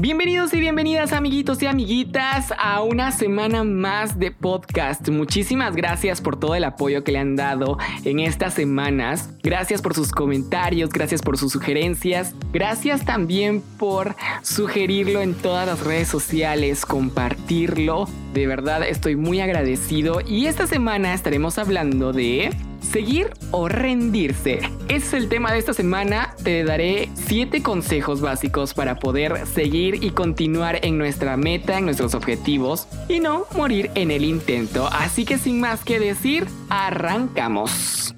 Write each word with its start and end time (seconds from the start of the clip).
Bienvenidos 0.00 0.54
y 0.54 0.60
bienvenidas 0.60 1.12
amiguitos 1.12 1.60
y 1.60 1.66
amiguitas 1.66 2.54
a 2.56 2.82
una 2.82 3.10
semana 3.10 3.64
más 3.64 4.16
de 4.16 4.30
podcast. 4.30 5.08
Muchísimas 5.08 5.74
gracias 5.74 6.20
por 6.20 6.38
todo 6.38 6.54
el 6.54 6.62
apoyo 6.62 7.02
que 7.02 7.10
le 7.10 7.18
han 7.18 7.34
dado 7.34 7.78
en 8.04 8.20
estas 8.20 8.54
semanas. 8.54 9.30
Gracias 9.42 9.82
por 9.82 9.94
sus 9.94 10.12
comentarios, 10.12 10.90
gracias 10.90 11.20
por 11.20 11.36
sus 11.36 11.50
sugerencias. 11.50 12.32
Gracias 12.52 13.04
también 13.04 13.60
por 13.76 14.14
sugerirlo 14.42 15.20
en 15.20 15.34
todas 15.34 15.66
las 15.66 15.80
redes 15.80 16.06
sociales, 16.06 16.86
compartirlo. 16.86 18.08
De 18.34 18.46
verdad 18.46 18.84
estoy 18.86 19.16
muy 19.16 19.40
agradecido 19.40 20.20
y 20.24 20.46
esta 20.46 20.68
semana 20.68 21.12
estaremos 21.12 21.58
hablando 21.58 22.12
de 22.12 22.50
¿Seguir 22.92 23.30
o 23.50 23.68
rendirse? 23.68 24.60
Ese 24.88 24.96
es 24.96 25.12
el 25.12 25.28
tema 25.28 25.52
de 25.52 25.58
esta 25.58 25.74
semana. 25.74 26.34
Te 26.42 26.64
daré 26.64 27.10
7 27.14 27.62
consejos 27.62 28.22
básicos 28.22 28.72
para 28.72 28.98
poder 28.98 29.46
seguir 29.46 30.02
y 30.02 30.10
continuar 30.12 30.78
en 30.82 30.96
nuestra 30.96 31.36
meta, 31.36 31.76
en 31.76 31.84
nuestros 31.84 32.14
objetivos 32.14 32.88
y 33.06 33.20
no 33.20 33.44
morir 33.54 33.90
en 33.94 34.10
el 34.10 34.24
intento. 34.24 34.88
Así 34.90 35.26
que 35.26 35.36
sin 35.36 35.60
más 35.60 35.84
que 35.84 36.00
decir, 36.00 36.46
arrancamos. 36.70 38.14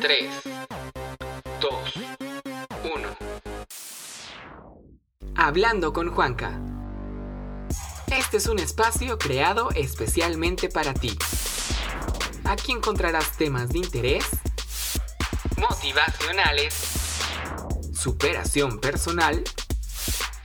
3, 0.00 0.30
2, 1.60 1.72
1. 2.96 3.08
Hablando 5.34 5.92
con 5.92 6.10
Juanca. 6.10 6.58
Este 8.06 8.38
es 8.38 8.46
un 8.46 8.58
espacio 8.58 9.18
creado 9.18 9.68
especialmente 9.72 10.70
para 10.70 10.94
ti 10.94 11.10
Aquí 12.48 12.72
encontrarás 12.72 13.36
temas 13.36 13.68
de 13.68 13.78
interés, 13.80 14.24
motivacionales, 15.58 16.74
superación 17.92 18.80
personal 18.80 19.44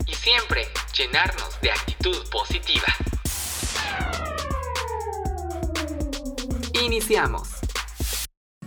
y 0.05 0.13
siempre 0.13 0.67
llenarnos 0.97 1.61
de 1.61 1.71
actitud 1.71 2.29
positiva. 2.29 2.87
Iniciamos. 6.73 7.52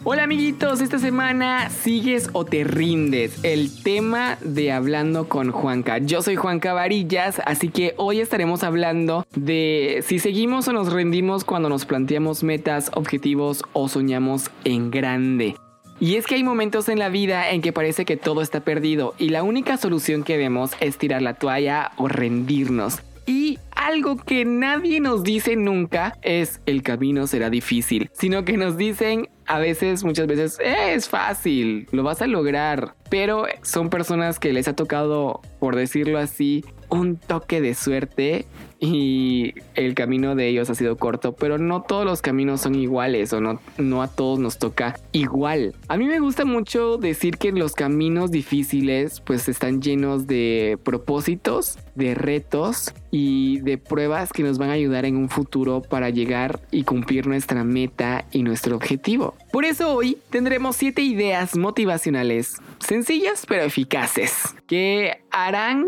Hola 0.09 0.23
amiguitos, 0.23 0.81
esta 0.81 1.01
semana 1.01 1.69
sigues 1.69 2.31
o 2.33 2.45
te 2.45 2.63
rindes. 2.63 3.43
El 3.43 3.83
tema 3.83 4.39
de 4.41 4.71
hablando 4.71 5.29
con 5.29 5.51
Juanca. 5.51 5.99
Yo 5.99 6.23
soy 6.23 6.37
Juanca 6.37 6.73
Varillas, 6.73 7.43
así 7.45 7.71
que 7.71 7.93
hoy 7.97 8.21
estaremos 8.21 8.63
hablando 8.63 9.27
de 9.35 10.05
si 10.07 10.21
seguimos 10.21 10.69
o 10.69 10.73
nos 10.73 10.93
rendimos 10.93 11.43
cuando 11.43 11.69
nos 11.69 11.87
planteamos 11.87 12.45
metas, 12.45 12.93
objetivos 12.95 13.65
o 13.73 13.89
soñamos 13.89 14.49
en 14.63 14.93
grande. 14.93 15.57
Y 15.99 16.15
es 16.15 16.27
que 16.27 16.37
hay 16.37 16.45
momentos 16.45 16.89
en 16.89 17.01
la 17.01 17.09
vida 17.09 17.51
en 17.51 17.61
que 17.61 17.73
parece 17.73 18.05
que 18.05 18.17
todo 18.17 18.43
está 18.43 18.61
perdido 18.61 19.17
y 19.19 19.31
la 19.31 19.43
única 19.43 19.77
solución 19.77 20.23
que 20.23 20.37
vemos 20.37 20.71
es 20.79 20.99
tirar 20.99 21.21
la 21.21 21.35
toalla 21.35 21.91
o 21.97 22.07
rendirnos. 22.07 23.01
Y 23.27 23.59
algo 23.75 24.17
que 24.17 24.45
nadie 24.45 25.01
nos 25.01 25.25
dice 25.25 25.57
nunca 25.57 26.17
es 26.23 26.61
el 26.65 26.85
camino 26.85 27.27
será 27.27 27.51
difícil, 27.51 28.09
sino 28.13 28.45
que 28.45 28.57
nos 28.57 28.77
dicen 28.77 29.31
a 29.47 29.59
veces, 29.59 30.05
muchas 30.05 30.27
veces, 30.27 30.59
eh, 30.61 30.95
es 30.95 31.09
fácil, 31.09 31.89
lo 31.93 32.03
vas 32.03 32.23
a 32.23 32.27
lograr. 32.27 32.95
Pero 33.11 33.47
son 33.63 33.91
personas 33.91 34.39
que 34.39 34.53
les 34.53 34.69
ha 34.69 34.75
tocado, 34.75 35.41
por 35.59 35.77
decirlo 35.77 36.19
así, 36.19 36.65
un 36.89 37.17
toque 37.17 37.61
de 37.61 37.75
suerte 37.75 38.47
y 38.79 39.55
el 39.75 39.95
camino 39.95 40.35
de 40.35 40.49
ellos 40.49 40.69
ha 40.69 40.75
sido 40.75 40.97
corto, 40.97 41.35
pero 41.35 41.59
no 41.59 41.83
todos 41.83 42.05
los 42.05 42.21
caminos 42.21 42.61
son 42.61 42.75
iguales 42.75 43.33
o 43.33 43.41
no, 43.41 43.61
no 43.79 44.03
a 44.03 44.09
todos 44.09 44.39
nos 44.39 44.59
toca 44.59 44.99
igual. 45.13 45.75
A 45.89 45.97
mí 45.97 46.07
me 46.07 46.21
gusta 46.21 46.45
mucho 46.45 46.99
decir 46.99 47.39
que 47.39 47.53
los 47.53 47.73
caminos 47.73 48.31
difíciles 48.31 49.21
pues 49.21 49.49
están 49.49 49.81
llenos 49.81 50.27
de 50.27 50.79
propósitos, 50.83 51.79
de 51.95 52.15
retos 52.15 52.93
y 53.11 53.61
de 53.61 53.79
pruebas 53.79 54.33
que 54.33 54.43
nos 54.43 54.59
van 54.59 54.71
a 54.71 54.75
ayudar 54.75 55.07
en 55.07 55.17
un 55.17 55.31
futuro 55.31 55.81
para 55.81 56.11
llegar 56.11 56.61
y 56.71 56.85
cumplir 56.85 57.27
nuestra 57.27 57.65
meta 57.65 58.27
y 58.31 58.43
nuestro 58.43 58.77
objetivo. 58.77 59.35
Por 59.53 59.65
eso 59.65 59.95
hoy 59.95 60.19
tendremos 60.31 60.77
7 60.77 61.01
ideas 61.01 61.57
motivacionales 61.57 62.57
sencillas 62.79 63.47
pero 63.49 63.65
eficaces 63.65 64.55
que 64.67 65.23
harán 65.31 65.87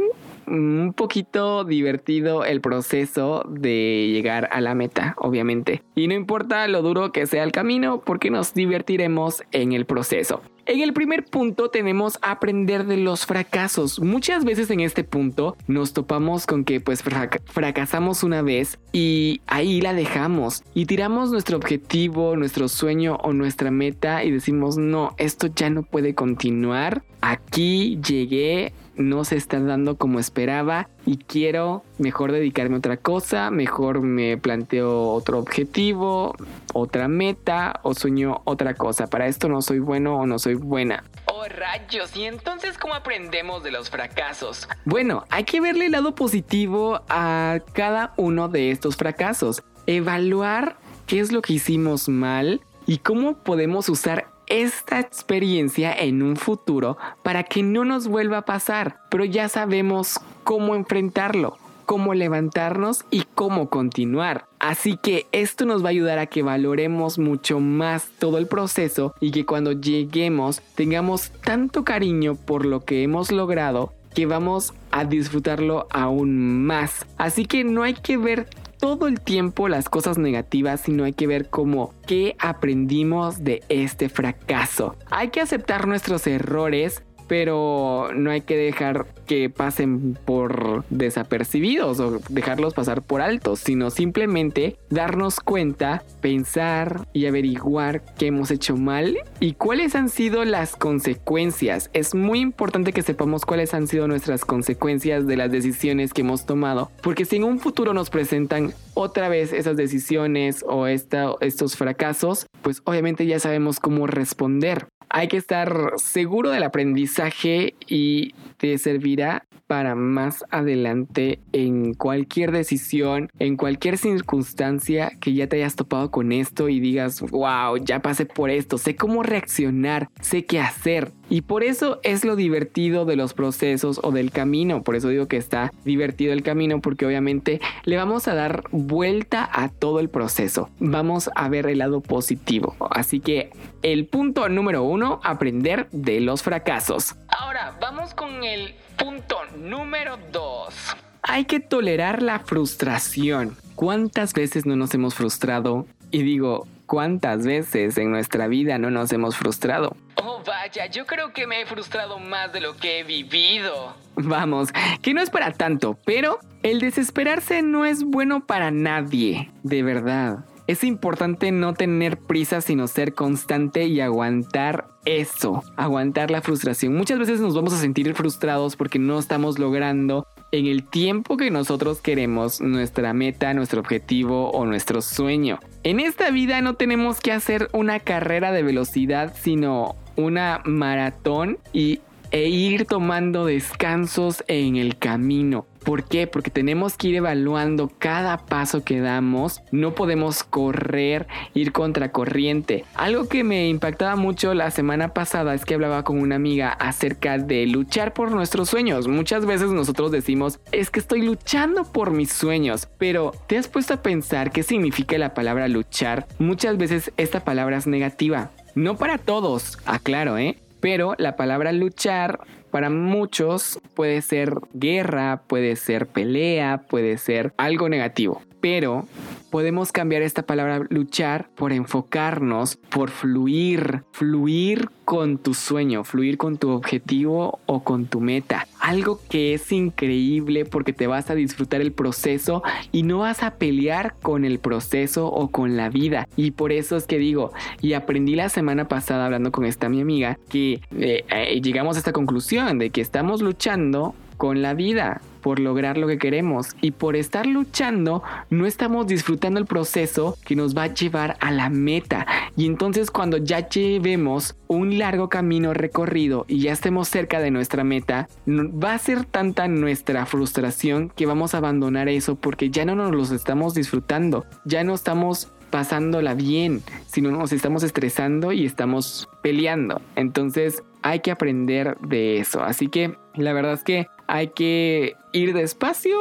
un 0.50 0.92
poquito 0.96 1.64
divertido 1.64 2.44
el 2.44 2.60
proceso 2.60 3.44
de 3.48 4.08
llegar 4.12 4.48
a 4.52 4.60
la 4.60 4.74
meta, 4.74 5.14
obviamente. 5.18 5.82
Y 5.94 6.08
no 6.08 6.14
importa 6.14 6.66
lo 6.68 6.82
duro 6.82 7.12
que 7.12 7.26
sea 7.26 7.44
el 7.44 7.52
camino, 7.52 8.00
porque 8.04 8.30
nos 8.30 8.54
divertiremos 8.54 9.42
en 9.52 9.72
el 9.72 9.86
proceso. 9.86 10.42
En 10.68 10.80
el 10.82 10.92
primer 10.92 11.24
punto 11.24 11.70
tenemos 11.70 12.18
aprender 12.20 12.84
de 12.84 12.98
los 12.98 13.24
fracasos. 13.24 14.00
Muchas 14.00 14.44
veces 14.44 14.70
en 14.70 14.80
este 14.80 15.02
punto 15.02 15.56
nos 15.66 15.94
topamos 15.94 16.46
con 16.46 16.64
que 16.64 16.78
pues 16.78 17.02
fracasamos 17.02 18.22
una 18.22 18.42
vez 18.42 18.78
y 18.92 19.40
ahí 19.46 19.80
la 19.80 19.94
dejamos 19.94 20.62
y 20.74 20.84
tiramos 20.84 21.30
nuestro 21.30 21.56
objetivo, 21.56 22.36
nuestro 22.36 22.68
sueño 22.68 23.16
o 23.22 23.32
nuestra 23.32 23.70
meta 23.70 24.24
y 24.24 24.30
decimos 24.30 24.76
no, 24.76 25.14
esto 25.16 25.46
ya 25.46 25.70
no 25.70 25.84
puede 25.84 26.14
continuar. 26.14 27.02
Aquí 27.22 27.98
llegué, 28.06 28.74
no 28.98 29.24
se 29.24 29.36
está 29.36 29.60
dando 29.60 29.96
como 29.96 30.18
esperaba 30.18 30.88
y 31.06 31.16
quiero 31.16 31.82
mejor 31.98 32.32
dedicarme 32.32 32.76
a 32.76 32.78
otra 32.78 32.96
cosa, 32.96 33.50
mejor 33.50 34.02
me 34.02 34.36
planteo 34.36 35.12
otro 35.12 35.38
objetivo, 35.38 36.34
otra 36.74 37.08
meta 37.08 37.80
o 37.82 37.94
sueño 37.94 38.42
otra 38.44 38.74
cosa. 38.74 39.06
Para 39.06 39.26
esto 39.26 39.48
no 39.48 39.62
soy 39.62 39.78
bueno 39.78 40.16
o 40.16 40.26
no 40.26 40.38
soy 40.38 40.54
buena. 40.54 41.04
Oh 41.26 41.44
rayos, 41.44 42.14
¿y 42.16 42.24
entonces 42.24 42.76
cómo 42.76 42.94
aprendemos 42.94 43.62
de 43.62 43.70
los 43.70 43.88
fracasos? 43.88 44.68
Bueno, 44.84 45.24
hay 45.30 45.44
que 45.44 45.60
verle 45.60 45.86
el 45.86 45.92
lado 45.92 46.14
positivo 46.14 47.00
a 47.08 47.60
cada 47.72 48.12
uno 48.16 48.48
de 48.48 48.70
estos 48.70 48.96
fracasos. 48.96 49.62
Evaluar 49.86 50.76
qué 51.06 51.20
es 51.20 51.32
lo 51.32 51.40
que 51.40 51.54
hicimos 51.54 52.08
mal 52.08 52.60
y 52.86 52.98
cómo 52.98 53.38
podemos 53.38 53.88
usar 53.88 54.26
esta 54.48 55.00
experiencia 55.00 55.92
en 55.92 56.22
un 56.22 56.36
futuro 56.36 56.98
para 57.22 57.44
que 57.44 57.62
no 57.62 57.84
nos 57.84 58.08
vuelva 58.08 58.38
a 58.38 58.44
pasar, 58.44 59.00
pero 59.10 59.24
ya 59.24 59.48
sabemos 59.48 60.20
cómo 60.44 60.74
enfrentarlo 60.74 61.58
cómo 61.88 62.12
levantarnos 62.12 63.06
y 63.10 63.22
cómo 63.34 63.70
continuar. 63.70 64.44
Así 64.58 64.98
que 65.02 65.26
esto 65.32 65.64
nos 65.64 65.82
va 65.82 65.86
a 65.86 65.90
ayudar 65.92 66.18
a 66.18 66.26
que 66.26 66.42
valoremos 66.42 67.18
mucho 67.18 67.60
más 67.60 68.10
todo 68.18 68.36
el 68.36 68.46
proceso 68.46 69.14
y 69.20 69.30
que 69.30 69.46
cuando 69.46 69.72
lleguemos 69.72 70.60
tengamos 70.74 71.30
tanto 71.30 71.84
cariño 71.84 72.34
por 72.34 72.66
lo 72.66 72.84
que 72.84 73.02
hemos 73.02 73.32
logrado 73.32 73.94
que 74.14 74.26
vamos 74.26 74.74
a 74.90 75.06
disfrutarlo 75.06 75.86
aún 75.90 76.66
más. 76.66 77.06
Así 77.16 77.46
que 77.46 77.64
no 77.64 77.84
hay 77.84 77.94
que 77.94 78.18
ver 78.18 78.48
todo 78.78 79.06
el 79.06 79.20
tiempo 79.20 79.68
las 79.68 79.88
cosas 79.88 80.18
negativas, 80.18 80.80
sino 80.80 81.04
hay 81.04 81.12
que 81.12 81.26
ver 81.26 81.50
cómo 81.50 81.94
qué 82.06 82.36
aprendimos 82.38 83.44
de 83.44 83.62
este 83.68 84.08
fracaso. 84.08 84.96
Hay 85.10 85.28
que 85.28 85.40
aceptar 85.40 85.86
nuestros 85.86 86.26
errores, 86.26 87.02
pero 87.28 88.08
no 88.14 88.30
hay 88.30 88.40
que 88.40 88.56
dejar 88.56 89.06
que 89.26 89.50
pasen 89.50 90.18
por 90.24 90.84
desapercibidos 90.90 92.00
o 92.00 92.20
dejarlos 92.30 92.74
pasar 92.74 93.02
por 93.02 93.20
altos, 93.20 93.60
sino 93.60 93.90
simplemente 93.90 94.78
darnos 94.90 95.40
cuenta, 95.40 96.02
pensar 96.20 97.06
y 97.12 97.26
averiguar 97.26 98.02
qué 98.16 98.28
hemos 98.28 98.50
hecho 98.50 98.76
mal 98.76 99.18
y 99.38 99.52
cuáles 99.52 99.94
han 99.94 100.08
sido 100.08 100.44
las 100.44 100.74
consecuencias. 100.76 101.90
Es 101.92 102.14
muy 102.14 102.40
importante 102.40 102.92
que 102.92 103.02
sepamos 103.02 103.44
cuáles 103.44 103.74
han 103.74 103.86
sido 103.86 104.08
nuestras 104.08 104.44
consecuencias 104.44 105.26
de 105.26 105.36
las 105.36 105.52
decisiones 105.52 106.14
que 106.14 106.22
hemos 106.22 106.46
tomado, 106.46 106.90
porque 107.02 107.26
si 107.26 107.36
en 107.36 107.44
un 107.44 107.60
futuro 107.60 107.92
nos 107.92 108.10
presentan 108.10 108.72
otra 108.94 109.28
vez 109.28 109.52
esas 109.52 109.76
decisiones 109.76 110.64
o 110.66 110.86
estos 110.86 111.76
fracasos, 111.76 112.46
pues 112.62 112.80
obviamente 112.84 113.26
ya 113.26 113.38
sabemos 113.38 113.78
cómo 113.78 114.06
responder 114.06 114.88
hay 115.10 115.28
que 115.28 115.36
estar 115.36 115.92
seguro 115.96 116.50
del 116.50 116.62
aprendizaje 116.62 117.74
y 117.86 118.34
te 118.58 118.76
servirá 118.78 119.44
para 119.68 119.94
más 119.94 120.44
adelante 120.50 121.40
en 121.52 121.92
cualquier 121.94 122.50
decisión, 122.52 123.28
en 123.38 123.56
cualquier 123.56 123.98
circunstancia 123.98 125.12
que 125.20 125.34
ya 125.34 125.46
te 125.46 125.56
hayas 125.56 125.76
topado 125.76 126.10
con 126.10 126.32
esto 126.32 126.70
y 126.70 126.80
digas, 126.80 127.20
wow, 127.20 127.76
ya 127.76 128.00
pasé 128.00 128.24
por 128.24 128.50
esto, 128.50 128.78
sé 128.78 128.96
cómo 128.96 129.22
reaccionar, 129.22 130.08
sé 130.20 130.46
qué 130.46 130.58
hacer. 130.58 131.12
Y 131.28 131.42
por 131.42 131.62
eso 131.62 132.00
es 132.02 132.24
lo 132.24 132.34
divertido 132.34 133.04
de 133.04 133.16
los 133.16 133.34
procesos 133.34 134.00
o 134.02 134.10
del 134.10 134.30
camino. 134.30 134.82
Por 134.82 134.96
eso 134.96 135.10
digo 135.10 135.28
que 135.28 135.36
está 135.36 135.70
divertido 135.84 136.32
el 136.32 136.42
camino 136.42 136.80
porque 136.80 137.04
obviamente 137.04 137.60
le 137.84 137.96
vamos 137.98 138.26
a 138.28 138.34
dar 138.34 138.64
vuelta 138.70 139.48
a 139.52 139.68
todo 139.68 140.00
el 140.00 140.08
proceso. 140.08 140.70
Vamos 140.80 141.28
a 141.34 141.50
ver 141.50 141.66
el 141.66 141.78
lado 141.78 142.00
positivo. 142.00 142.74
Así 142.90 143.20
que 143.20 143.50
el 143.82 144.06
punto 144.06 144.48
número 144.48 144.82
uno, 144.82 145.20
aprender 145.24 145.88
de 145.90 146.20
los 146.20 146.42
fracasos. 146.42 147.14
Ahora 147.28 147.76
vamos 147.80 148.14
con 148.14 148.44
el 148.44 148.74
punto 148.96 149.36
número 149.56 150.18
dos. 150.32 150.74
Hay 151.22 151.44
que 151.44 151.60
tolerar 151.60 152.22
la 152.22 152.40
frustración. 152.40 153.56
¿Cuántas 153.74 154.32
veces 154.32 154.66
no 154.66 154.76
nos 154.76 154.94
hemos 154.94 155.14
frustrado? 155.14 155.86
Y 156.10 156.22
digo, 156.22 156.66
¿Cuántas 156.88 157.44
veces 157.44 157.98
en 157.98 158.10
nuestra 158.10 158.48
vida 158.48 158.78
no 158.78 158.90
nos 158.90 159.12
hemos 159.12 159.36
frustrado? 159.36 159.94
Oh, 160.14 160.42
vaya, 160.46 160.86
yo 160.86 161.04
creo 161.04 161.34
que 161.34 161.46
me 161.46 161.60
he 161.60 161.66
frustrado 161.66 162.18
más 162.18 162.50
de 162.54 162.62
lo 162.62 162.78
que 162.78 163.00
he 163.00 163.04
vivido. 163.04 163.94
Vamos, 164.16 164.70
que 165.02 165.12
no 165.12 165.20
es 165.20 165.28
para 165.28 165.52
tanto, 165.52 165.98
pero 166.06 166.38
el 166.62 166.80
desesperarse 166.80 167.60
no 167.60 167.84
es 167.84 168.04
bueno 168.04 168.46
para 168.46 168.70
nadie, 168.70 169.50
de 169.64 169.82
verdad. 169.82 170.46
Es 170.68 170.84
importante 170.84 171.50
no 171.50 171.72
tener 171.72 172.18
prisa, 172.18 172.60
sino 172.60 172.88
ser 172.88 173.14
constante 173.14 173.86
y 173.86 174.02
aguantar 174.02 174.86
eso, 175.06 175.64
aguantar 175.76 176.30
la 176.30 176.42
frustración. 176.42 176.94
Muchas 176.94 177.18
veces 177.18 177.40
nos 177.40 177.54
vamos 177.54 177.72
a 177.72 177.78
sentir 177.78 178.12
frustrados 178.14 178.76
porque 178.76 178.98
no 178.98 179.18
estamos 179.18 179.58
logrando 179.58 180.26
en 180.52 180.66
el 180.66 180.84
tiempo 180.84 181.38
que 181.38 181.50
nosotros 181.50 182.02
queremos 182.02 182.60
nuestra 182.60 183.14
meta, 183.14 183.54
nuestro 183.54 183.80
objetivo 183.80 184.50
o 184.50 184.66
nuestro 184.66 185.00
sueño. 185.00 185.58
En 185.84 186.00
esta 186.00 186.30
vida 186.30 186.60
no 186.60 186.74
tenemos 186.74 187.20
que 187.20 187.32
hacer 187.32 187.70
una 187.72 187.98
carrera 187.98 188.52
de 188.52 188.62
velocidad, 188.62 189.34
sino 189.40 189.96
una 190.16 190.60
maratón 190.66 191.56
y 191.72 192.00
e 192.30 192.48
ir 192.48 192.84
tomando 192.84 193.46
descansos 193.46 194.44
en 194.48 194.76
el 194.76 194.98
camino. 194.98 195.66
¿Por 195.84 196.04
qué? 196.04 196.26
Porque 196.26 196.50
tenemos 196.50 196.96
que 196.96 197.08
ir 197.08 197.14
evaluando 197.16 197.90
cada 197.98 198.36
paso 198.36 198.84
que 198.84 199.00
damos. 199.00 199.62
No 199.70 199.94
podemos 199.94 200.44
correr, 200.44 201.26
ir 201.54 201.72
contra 201.72 202.12
corriente. 202.12 202.84
Algo 202.94 203.28
que 203.28 203.42
me 203.44 203.68
impactaba 203.68 204.16
mucho 204.16 204.52
la 204.52 204.70
semana 204.70 205.14
pasada 205.14 205.54
es 205.54 205.64
que 205.64 205.74
hablaba 205.74 206.04
con 206.04 206.18
una 206.18 206.34
amiga 206.34 206.70
acerca 206.70 207.38
de 207.38 207.66
luchar 207.66 208.12
por 208.12 208.30
nuestros 208.32 208.68
sueños. 208.68 209.08
Muchas 209.08 209.46
veces 209.46 209.70
nosotros 209.70 210.10
decimos, 210.10 210.60
es 210.72 210.90
que 210.90 211.00
estoy 211.00 211.22
luchando 211.22 211.84
por 211.84 212.10
mis 212.10 212.32
sueños. 212.32 212.88
Pero 212.98 213.32
¿te 213.46 213.56
has 213.56 213.68
puesto 213.68 213.94
a 213.94 214.02
pensar 214.02 214.50
qué 214.50 214.62
significa 214.62 215.16
la 215.16 215.32
palabra 215.32 215.68
luchar? 215.68 216.26
Muchas 216.38 216.76
veces 216.76 217.12
esta 217.16 217.44
palabra 217.44 217.78
es 217.78 217.86
negativa. 217.86 218.50
No 218.74 218.96
para 218.96 219.16
todos, 219.16 219.78
aclaro, 219.86 220.36
¿eh? 220.38 220.58
Pero 220.80 221.14
la 221.18 221.36
palabra 221.36 221.72
luchar 221.72 222.40
para 222.70 222.90
muchos 222.90 223.80
puede 223.94 224.22
ser 224.22 224.54
guerra, 224.72 225.42
puede 225.46 225.76
ser 225.76 226.06
pelea, 226.06 226.82
puede 226.88 227.18
ser 227.18 227.52
algo 227.56 227.88
negativo. 227.88 228.42
Pero 228.60 229.06
podemos 229.50 229.92
cambiar 229.92 230.22
esta 230.22 230.42
palabra 230.42 230.84
luchar 230.90 231.48
por 231.54 231.72
enfocarnos, 231.72 232.76
por 232.76 233.10
fluir, 233.10 234.02
fluir 234.12 234.90
con 235.04 235.38
tu 235.38 235.54
sueño, 235.54 236.04
fluir 236.04 236.36
con 236.36 236.58
tu 236.58 236.70
objetivo 236.70 237.60
o 237.66 237.82
con 237.82 238.06
tu 238.06 238.20
meta. 238.20 238.66
Algo 238.80 239.20
que 239.28 239.54
es 239.54 239.72
increíble 239.72 240.64
porque 240.64 240.92
te 240.92 241.06
vas 241.06 241.30
a 241.30 241.34
disfrutar 241.34 241.80
el 241.80 241.92
proceso 241.92 242.62
y 242.92 243.02
no 243.02 243.18
vas 243.18 243.42
a 243.42 243.54
pelear 243.54 244.14
con 244.20 244.44
el 244.44 244.58
proceso 244.58 245.28
o 245.28 245.48
con 245.48 245.76
la 245.76 245.88
vida. 245.88 246.28
Y 246.36 246.50
por 246.50 246.72
eso 246.72 246.96
es 246.96 247.06
que 247.06 247.18
digo, 247.18 247.52
y 247.80 247.94
aprendí 247.94 248.34
la 248.34 248.48
semana 248.48 248.88
pasada 248.88 249.24
hablando 249.24 249.50
con 249.52 249.64
esta 249.64 249.88
mi 249.88 250.00
amiga, 250.00 250.38
que 250.48 250.80
eh, 250.96 251.24
eh, 251.30 251.60
llegamos 251.62 251.96
a 251.96 252.00
esta 252.00 252.12
conclusión 252.12 252.78
de 252.78 252.90
que 252.90 253.00
estamos 253.00 253.40
luchando 253.40 254.14
con 254.36 254.62
la 254.62 254.74
vida 254.74 255.20
por 255.38 255.58
lograr 255.58 255.96
lo 255.96 256.06
que 256.06 256.18
queremos. 256.18 256.76
Y 256.80 256.92
por 256.92 257.16
estar 257.16 257.46
luchando 257.46 258.22
no 258.50 258.66
estamos 258.66 259.06
disfrutando 259.06 259.58
el 259.58 259.66
proceso 259.66 260.36
que 260.44 260.56
nos 260.56 260.76
va 260.76 260.84
a 260.84 260.94
llevar 260.94 261.36
a 261.40 261.50
la 261.50 261.70
meta. 261.70 262.26
Y 262.56 262.66
entonces 262.66 263.10
cuando 263.10 263.38
ya 263.38 263.68
llevemos 263.68 264.56
un 264.66 264.98
largo 264.98 265.28
camino 265.28 265.72
recorrido 265.72 266.44
y 266.48 266.60
ya 266.60 266.72
estemos 266.72 267.08
cerca 267.08 267.40
de 267.40 267.50
nuestra 267.50 267.84
meta 267.84 268.28
va 268.46 268.94
a 268.94 268.98
ser 268.98 269.24
tanta 269.24 269.68
nuestra 269.68 270.26
frustración 270.26 271.10
que 271.14 271.26
vamos 271.26 271.54
a 271.54 271.58
abandonar 271.58 272.08
eso 272.08 272.36
porque 272.36 272.70
ya 272.70 272.84
no 272.84 272.94
nos 272.94 273.12
los 273.12 273.30
estamos 273.30 273.74
disfrutando. 273.74 274.44
Ya 274.64 274.84
no 274.84 274.94
estamos 274.94 275.48
pasándola 275.70 276.34
bien, 276.34 276.82
sino 277.06 277.30
nos 277.30 277.52
estamos 277.52 277.82
estresando 277.82 278.52
y 278.52 278.64
estamos 278.64 279.28
peleando. 279.42 280.00
Entonces 280.16 280.82
hay 281.08 281.20
que 281.20 281.30
aprender 281.30 281.96
de 282.00 282.38
eso. 282.38 282.62
Así 282.62 282.88
que 282.88 283.16
la 283.34 283.54
verdad 283.54 283.72
es 283.72 283.82
que 283.82 284.08
hay 284.26 284.48
que 284.48 285.16
ir 285.32 285.54
despacio, 285.54 286.18